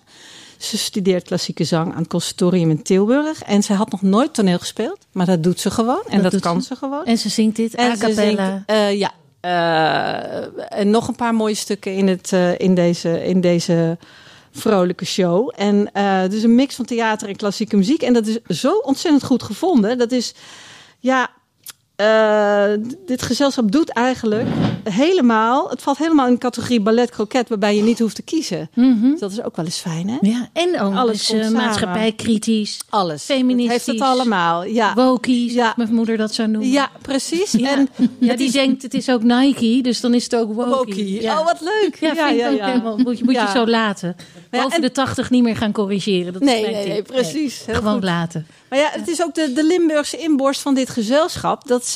[0.59, 3.43] Ze studeert klassieke zang aan het conservatorium in Tilburg.
[3.43, 6.03] En ze had nog nooit toneel gespeeld, maar dat doet ze gewoon.
[6.09, 6.67] En Dat kan ze.
[6.67, 7.05] ze, gewoon.
[7.05, 8.47] En ze zingt dit a En ze cappella.
[8.47, 9.11] zingt, eh, ja.
[9.43, 13.99] Eh, en nog een paar mooie stukken in, het, eh, in, deze, in deze
[14.51, 15.53] vrolijke show.
[15.57, 18.03] En eh dus een mix van theater en klassieke muziek.
[18.03, 19.99] En dat is zo ontzettend goed gevonden.
[19.99, 20.35] Dat is,
[20.99, 21.31] ja,
[22.03, 24.47] eh, dit gezelschap doet eigenlijk
[24.91, 25.71] helemaal...
[25.71, 27.49] Het valt helemaal in de categorie ballet croquet...
[27.49, 28.71] waarbij je niet hoeft te kiezen.
[28.75, 29.11] Mhm.
[29.11, 30.17] Dus dat is ook wel eens fijn, hè?
[30.21, 33.23] Ja, en ook Alles dus, komt eh, maatschappijkritisch, Alles.
[33.25, 33.73] Feministisch.
[33.73, 34.95] Heeft het allemaal, ja.
[34.95, 35.73] wokies, Ja.
[35.77, 36.71] mijn moeder dat zou noemen.
[36.71, 37.51] Ja, precies.
[37.53, 37.71] Ja.
[37.77, 37.89] En
[38.19, 40.73] ja die denkt het is ook Nike, dus dan is het ook wokie.
[40.75, 41.23] wokie.
[41.23, 41.39] Ja.
[41.39, 41.97] Oh, wat leuk.
[42.01, 42.97] Ja, ook helemaal.
[42.97, 43.43] Moet je, moet Ja.
[43.43, 44.17] je zo laten.
[44.51, 46.33] ja, Boven en- de 80 niet meer gaan corrigeren.
[46.33, 47.65] Dat Nee, nee, nee, precies.
[47.69, 48.05] Gewoon goed.
[48.05, 48.47] laten.
[48.69, 51.67] Maar ja, het is ook de, de Limburgse inborst van dit gezelschap.
[51.69, 51.87] Dat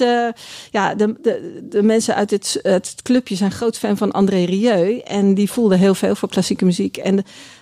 [0.70, 4.98] ja, de, de, de mensen uit het, het clubje zijn groot fan van André Rieu.
[4.98, 6.96] En die voelden heel veel voor klassieke muziek.
[6.96, 7.14] En,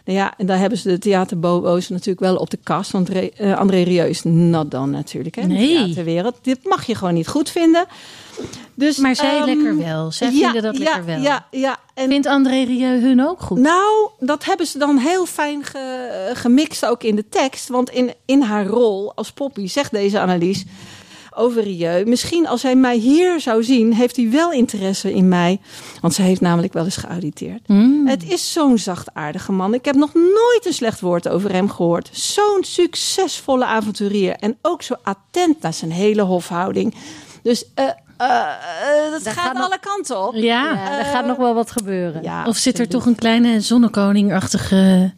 [0.04, 2.90] nou ja, en daar hebben ze de theaterbobo's natuurlijk wel op de kast.
[2.90, 5.66] Want Re- eh, André Rieu is not dan natuurlijk, hè, Nee.
[5.68, 6.34] de theaterwereld.
[6.42, 7.86] Dit mag je gewoon niet goed vinden.
[8.74, 10.10] Dus, Maar zij ehm, lekker wel.
[10.12, 11.20] Zij ja, vinden dat ja, lekker wel.
[11.20, 11.76] Ja, ja.
[11.94, 13.58] En Vindt André Rieu hun ook goed?
[13.58, 17.68] nou, dat hebben ze dan heel fijn ge- gemixt ook in de tekst.
[17.68, 20.64] Want in, in haar rol als Poppy zegt deze Annelies
[21.36, 22.04] over Rieu...
[22.04, 25.60] misschien als hij mij hier zou zien, heeft hij wel interesse in mij.
[26.00, 27.68] Want ze heeft namelijk wel eens geauditeerd.
[27.68, 28.06] Mm.
[28.06, 29.74] Het is zo'n zachtaardige man.
[29.74, 32.08] Ik heb nog nooit een slecht woord over hem gehoord.
[32.12, 34.32] Zo'n succesvolle avonturier.
[34.36, 36.94] En ook zo attent naar zijn hele hofhouding.
[37.42, 37.84] Dus eh,
[38.16, 38.30] eh,
[39.06, 40.34] eh, dat gaat, gaat nog- alle kanten op.
[40.34, 40.40] Ja.
[40.72, 42.22] Ja, er gaat nog wel wat gebeuren.
[42.22, 45.12] Ja, Of zit er toch een kleine zonnekoningachtige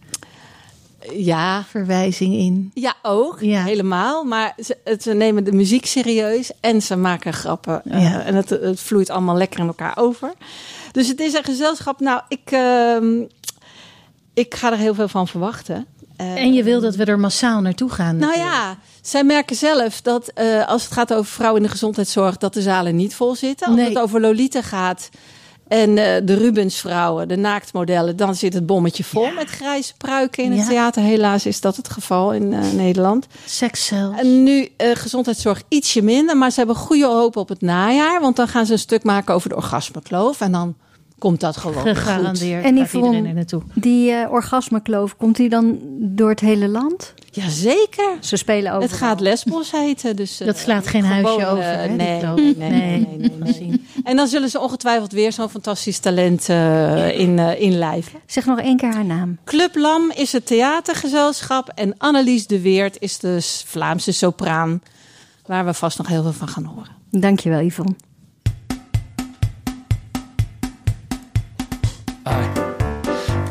[1.15, 2.71] Ja, verwijzing in?
[2.75, 3.41] Ja, ook.
[3.41, 3.63] Ja.
[3.63, 4.25] Helemaal.
[4.25, 7.81] Maar ze, ze nemen de muziek serieus en ze maken grappen.
[7.85, 8.23] Ja.
[8.23, 10.33] en het, het vloeit allemaal lekker in elkaar over.
[10.93, 12.01] Dus het is een gezelschap.
[12.01, 13.21] Nou, ik, ehm,
[14.35, 15.87] ik ga er heel veel van verwachten.
[16.17, 18.17] Eh, En je wil dat we er massaal naartoe gaan.
[18.17, 22.37] nou ja, zij merken zelf dat eh, als het gaat over vrouwen in de gezondheidszorg,
[22.37, 23.67] dat de zalen niet vol zitten.
[23.67, 23.89] Als Nee.
[23.89, 25.09] het over Lolita gaat
[25.69, 30.51] en eh, de Rubensvrouwen, de naaktmodellen, dan zit het bommetje vol met grijze pruiken in
[30.51, 30.67] het Ja.
[30.69, 31.03] theater.
[31.03, 33.27] Helaas is dat het geval in eh, Nederland.
[33.45, 34.19] Seks zelfs.
[34.21, 38.21] En nu eh, gezondheidszorg ietsje minder, maar ze hebben goede hoop op het najaar.
[38.21, 40.41] Want dan gaan ze een stuk maken over de orgasmekloof.
[40.41, 40.77] En dan
[41.19, 41.97] komt dat gewoon goed.
[41.97, 43.63] Gegarandeerd En gaat Yvonne- iedereen er naartoe.
[43.75, 47.15] Die eh, orgasmekloof, komt die dan door het hele land?
[47.31, 48.17] Jazeker.
[48.21, 48.83] Ze spelen ook.
[48.83, 50.17] Het gaat Lesbos heten.
[50.17, 52.71] Dus, eh, Dat slaat geen gewoon, huisje eh, over, hè, die nee, nee, nee, Nee.
[52.71, 53.83] nee, nee, nee, nee.
[54.05, 58.21] En dan zullen ze ongetwijfeld weer zo'n fantastisch talent eh, in, eh inlijven.
[58.27, 59.39] Zeg nog één keer haar naam.
[59.45, 61.69] Club Lam is het theatergezelschap.
[61.75, 64.83] En Annelies de Weert is de Vlaamse sopraan.
[65.47, 66.91] Waar we vast nog heel veel van gaan horen.
[67.11, 67.95] Dankjewel, Yvonne.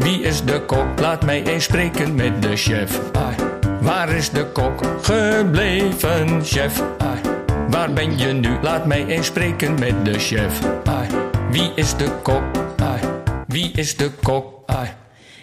[0.05, 0.99] Wie is de kok?
[0.99, 3.11] Laat mij eens spreken met de chef.
[3.13, 3.35] Ai.
[3.81, 6.83] Waar is de kok gebleven, chef?
[6.97, 7.19] Ai.
[7.69, 8.49] Waar ben je nu?
[8.61, 10.59] Laat mij eens spreken met de chef.
[10.83, 11.07] Ai.
[11.51, 12.43] Wie is de kok?
[13.47, 14.55] Wie is de kok?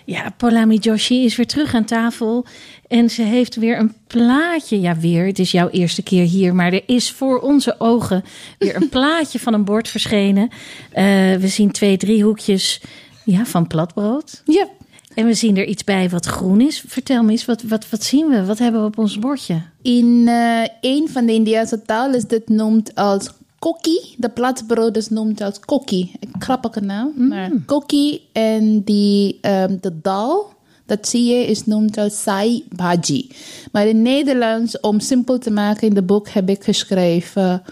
[0.04, 2.46] Ja, Polami Joshi is weer terug aan tafel.
[2.88, 4.80] En ze heeft weer een plaatje.
[4.80, 5.26] Ja, weer.
[5.26, 6.54] Het is jouw eerste keer hier.
[6.54, 8.24] Maar er is voor onze ogen
[8.58, 10.48] weer een plaatje van een bord verschenen.
[10.90, 11.04] Eh,
[11.34, 12.80] we zien twee driehoekjes
[13.24, 14.42] ja, van platbrood.
[14.44, 14.68] Ja.
[15.14, 16.84] En we zien er iets bij wat groen is.
[16.86, 18.44] Vertel me eens, wat, wat, wat zien we?
[18.44, 19.62] Wat hebben we op ons bordje?
[19.82, 24.14] In eh, een van de Indiase talen is dit noemd als kokkie.
[24.16, 26.12] De platbrood is noemd als kokkie.
[26.20, 28.28] Een grappige naam, maar kokkie.
[28.32, 30.52] En die, ehm, de dal,
[30.86, 33.30] dat zie je, is noemd als sai bhaji.
[33.72, 37.62] Maar in Nederlands, om simpel te maken in de boek, heb ik geschreven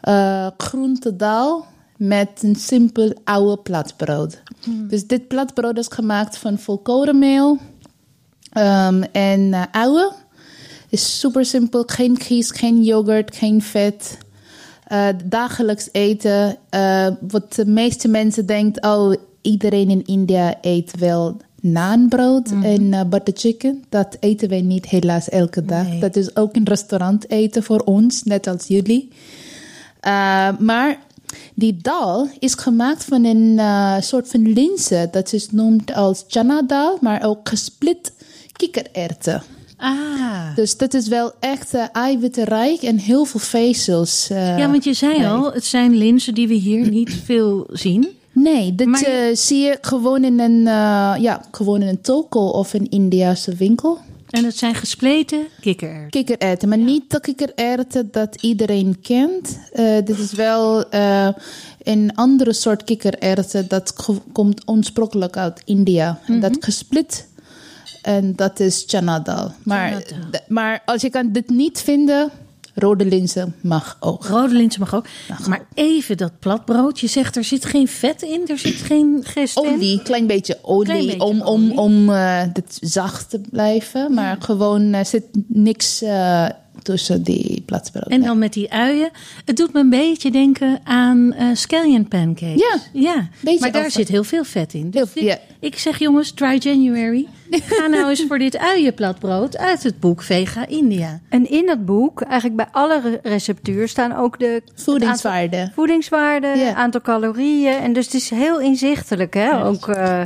[0.00, 1.66] eh groentedal
[1.96, 4.42] met een simpel oude platbrood.
[4.88, 7.58] Dus dit platbrood is gemaakt van volkorenmeel
[8.52, 10.12] ehm, en oude.
[10.88, 11.82] Is super simpel.
[11.86, 14.18] Geen kies, geen yoghurt, geen vet.
[14.84, 16.56] Eh, dagelijks eten.
[16.70, 23.04] eh, wat de meeste mensen denken, oh, iedereen in India eet wel naanbrood en eh,
[23.04, 23.84] butter chicken.
[23.88, 25.98] Dat eten wij niet helaas elke dag.
[25.98, 29.08] Dat is ook een restaurant eten voor ons, net als jullie.
[30.06, 30.98] Uh, maar
[31.54, 35.08] die dal is gemaakt van een uh, soort van linzen.
[35.10, 38.12] Dat is noemd als chana dal, maar ook gesplit
[38.52, 39.42] kikkererwten.
[39.76, 40.56] Ah.
[40.56, 44.28] Dus dat is wel echt uh, eiwittenrijk en heel veel vezels.
[44.32, 45.26] uh, Ja, want je zei nee.
[45.26, 48.08] al, het zijn linzen die we hier niet veel zien.
[48.32, 52.74] Nee, Maar- eh, zie je gewoon in een, uh, ja, gewoon in een toko of
[52.74, 53.98] een Indiase winkel.
[54.34, 56.10] En het zijn gespleten kikkererwten.
[56.10, 59.58] Kikkererwten, maar niet de kikkererwten dat iedereen kent.
[59.74, 61.28] Uh, dit is wel uh,
[61.82, 63.94] een andere soort kikkererwten dat
[64.32, 66.18] komt oorspronkelijk uit India.
[66.26, 67.28] En dat gesplit.
[68.02, 69.52] En dat is chana dal.
[69.62, 70.02] Maar,
[70.48, 72.30] maar als je kan dit niet vinden,
[72.74, 74.26] rode linzen mag ook.
[74.26, 75.06] Rode linzen mag ook.
[75.48, 77.00] Maar even dat platbrood.
[77.00, 79.72] Je zegt er zit geen vet in, er zit geen gist in.
[79.72, 81.78] Olie, klein beetje olie, Klein beetje om, om, olie.
[81.78, 84.14] om eh, dit zacht te blijven.
[84.14, 86.46] Maar gewoon er zit niks eh,
[86.82, 88.08] tussen die platbrood.
[88.08, 89.10] En dan met die uien.
[89.44, 92.60] Het doet me een beetje denken aan eh scallion pancakes.
[92.60, 93.28] Ja, ja.
[93.40, 93.92] beetje maar daar over.
[93.92, 94.90] zit heel veel vet in.
[94.90, 95.38] Dus Heel- dit- ja.
[95.60, 97.26] Ik zeg jongens, try January.
[97.50, 101.20] Ga nou eens voor dit uienplatbrood uit het boek Vega India.
[101.28, 105.56] En in dat boek, eigenlijk bij alle re- receptuur, staan ook de Voedingswaarde.
[105.56, 106.74] aantal voedingswaarden, Ja.
[106.74, 107.72] aantal calorieën.
[107.76, 109.64] En dus het is heel inzichtelijk, hè?
[109.64, 110.20] Ook, eh,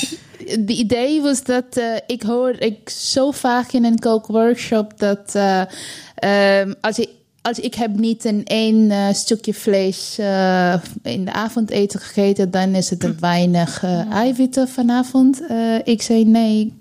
[0.59, 5.63] De idee was dat eh, ik hoor ik zo vaak in een kookworkshop dat eh,
[6.21, 7.17] ehm, als je
[7.49, 12.75] als ik heb niet een één eh, stukje vlees eh, in de avondeten gegeten, dan
[12.75, 15.43] is het een weinig eh, eiwitten vanavond.
[15.85, 16.73] Ik zei nee,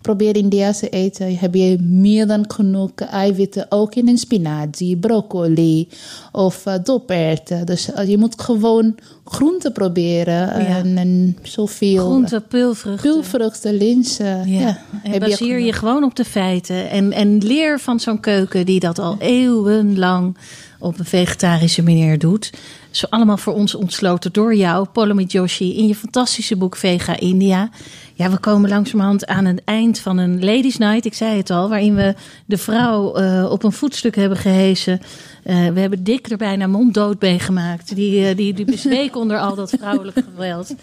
[0.00, 1.36] probeer Indiase eten.
[1.36, 5.88] Heb je meer dan genoeg eiwitten, ook in een spinazie, broccoli
[6.32, 7.66] of uh.
[7.66, 8.94] Dus eh, je moet gewoon
[9.24, 13.10] groenten proberen en, en zoveel Groente, pulvruchten.
[13.10, 14.50] pulvruchten, linzen.
[14.50, 14.60] Ja.
[14.60, 15.78] Ja, en heb baseer je, genoeg.
[15.78, 16.90] gewoon op de feiten.
[16.90, 20.36] En, en leer van zo'n keuken die dat al eeuwenlang
[20.80, 22.50] op een vegetarische manier doet.
[22.90, 27.70] Zo allemaal voor ons ontsloten door jou, Polomi Joshi, in je fantastische boek Vega India.
[28.14, 31.68] Ja, we komen langzamerhand aan het eind van een ladies night, ik zei het al,
[31.68, 32.14] waarin we
[32.46, 35.00] de vrouw eh, op een voetstuk hebben gehesen.
[35.42, 37.94] Eh, we hebben Dick er bijna monddood mee gemaakt.
[37.94, 40.74] Die, eh, die, die bezweek onder al dat vrouwelijk geweld.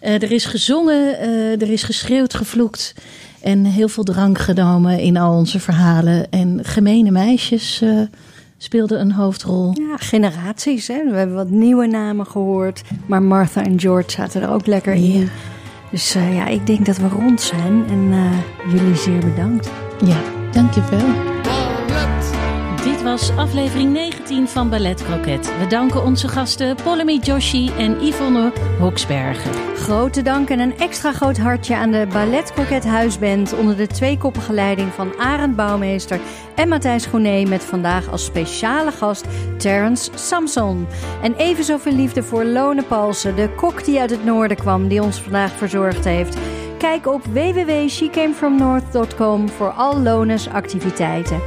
[0.00, 1.20] Er is gezongen,
[1.60, 2.94] er is geschreeuwd, gevloekt.
[3.40, 6.30] En heel veel drank genomen in al onze verhalen.
[6.30, 7.82] En gemene meisjes
[8.58, 9.72] speelden een hoofdrol.
[9.74, 10.88] Ja, generaties.
[10.88, 11.10] Hè?
[11.10, 12.82] We hebben wat nieuwe namen gehoord.
[13.06, 15.28] Maar Martha en George zaten er ook lekker in.
[15.90, 17.84] Dus eh, ja, ik denk dat we rond zijn.
[17.88, 19.70] En eh, jullie zeer bedankt.
[20.04, 20.20] Ja.
[20.52, 21.35] Dankjewel.
[23.06, 25.58] Was aflevering 19 van Ballet Croquet.
[25.58, 29.52] We danken onze gasten Polemy Joshi en Yvonne Hoksbergen.
[29.76, 33.54] Grote dank en een extra groot hartje aan de Ballet Croquet Huisband...
[33.54, 36.20] onder de tweekoppige leiding van Arend Bouwmeester
[36.54, 37.46] en Matthijs Groenee...
[37.46, 39.26] met vandaag als speciale gast
[39.58, 40.86] Terence Samson.
[41.22, 44.88] En even zoveel liefde voor Lone Palsen, de kok die uit het noorden kwam...
[44.88, 46.36] die ons vandaag verzorgd heeft...
[46.78, 51.40] Kijk op www.shecamefromnorth.com voor al Lones activiteiten.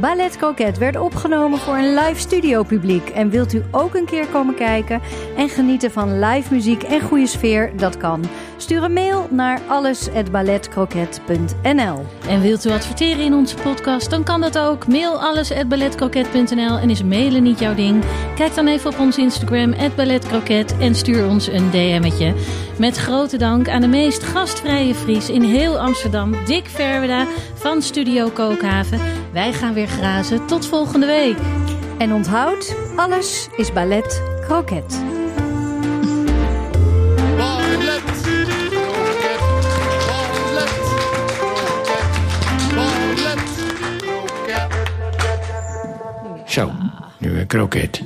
[0.00, 3.08] Ballet Croquet werd opgenomen voor een live studio publiek.
[3.08, 5.00] En wilt u ook een keer komen kijken
[5.36, 7.72] en genieten van live muziek en goede sfeer?
[7.76, 8.24] Dat kan.
[8.56, 12.04] Stuur een mail naar alles@balletcroquet.nl.
[12.28, 14.86] En wilt u adverteren in onze podcast, dan kan dat ook.
[14.86, 18.04] Mail alles@balletcroquet.nl en is mailen niet jouw ding?
[18.36, 22.34] Kijk dan even op ons Instagram @balletcroquet en stuur ons een DM'tje.
[22.78, 28.28] Met grote dank aan de meest gastvrije Fries in heel Amsterdam, Dick Verweda van Studio
[28.28, 29.00] Kookhaven.
[29.32, 30.46] Wij gaan weer grazen.
[30.46, 31.36] Tot volgende week.
[31.98, 35.02] En onthoud, alles is ballet croquet.
[37.36, 38.02] Ballet,
[43.98, 44.74] kroket.
[46.46, 46.72] Zo,
[47.18, 48.02] nu een kroket.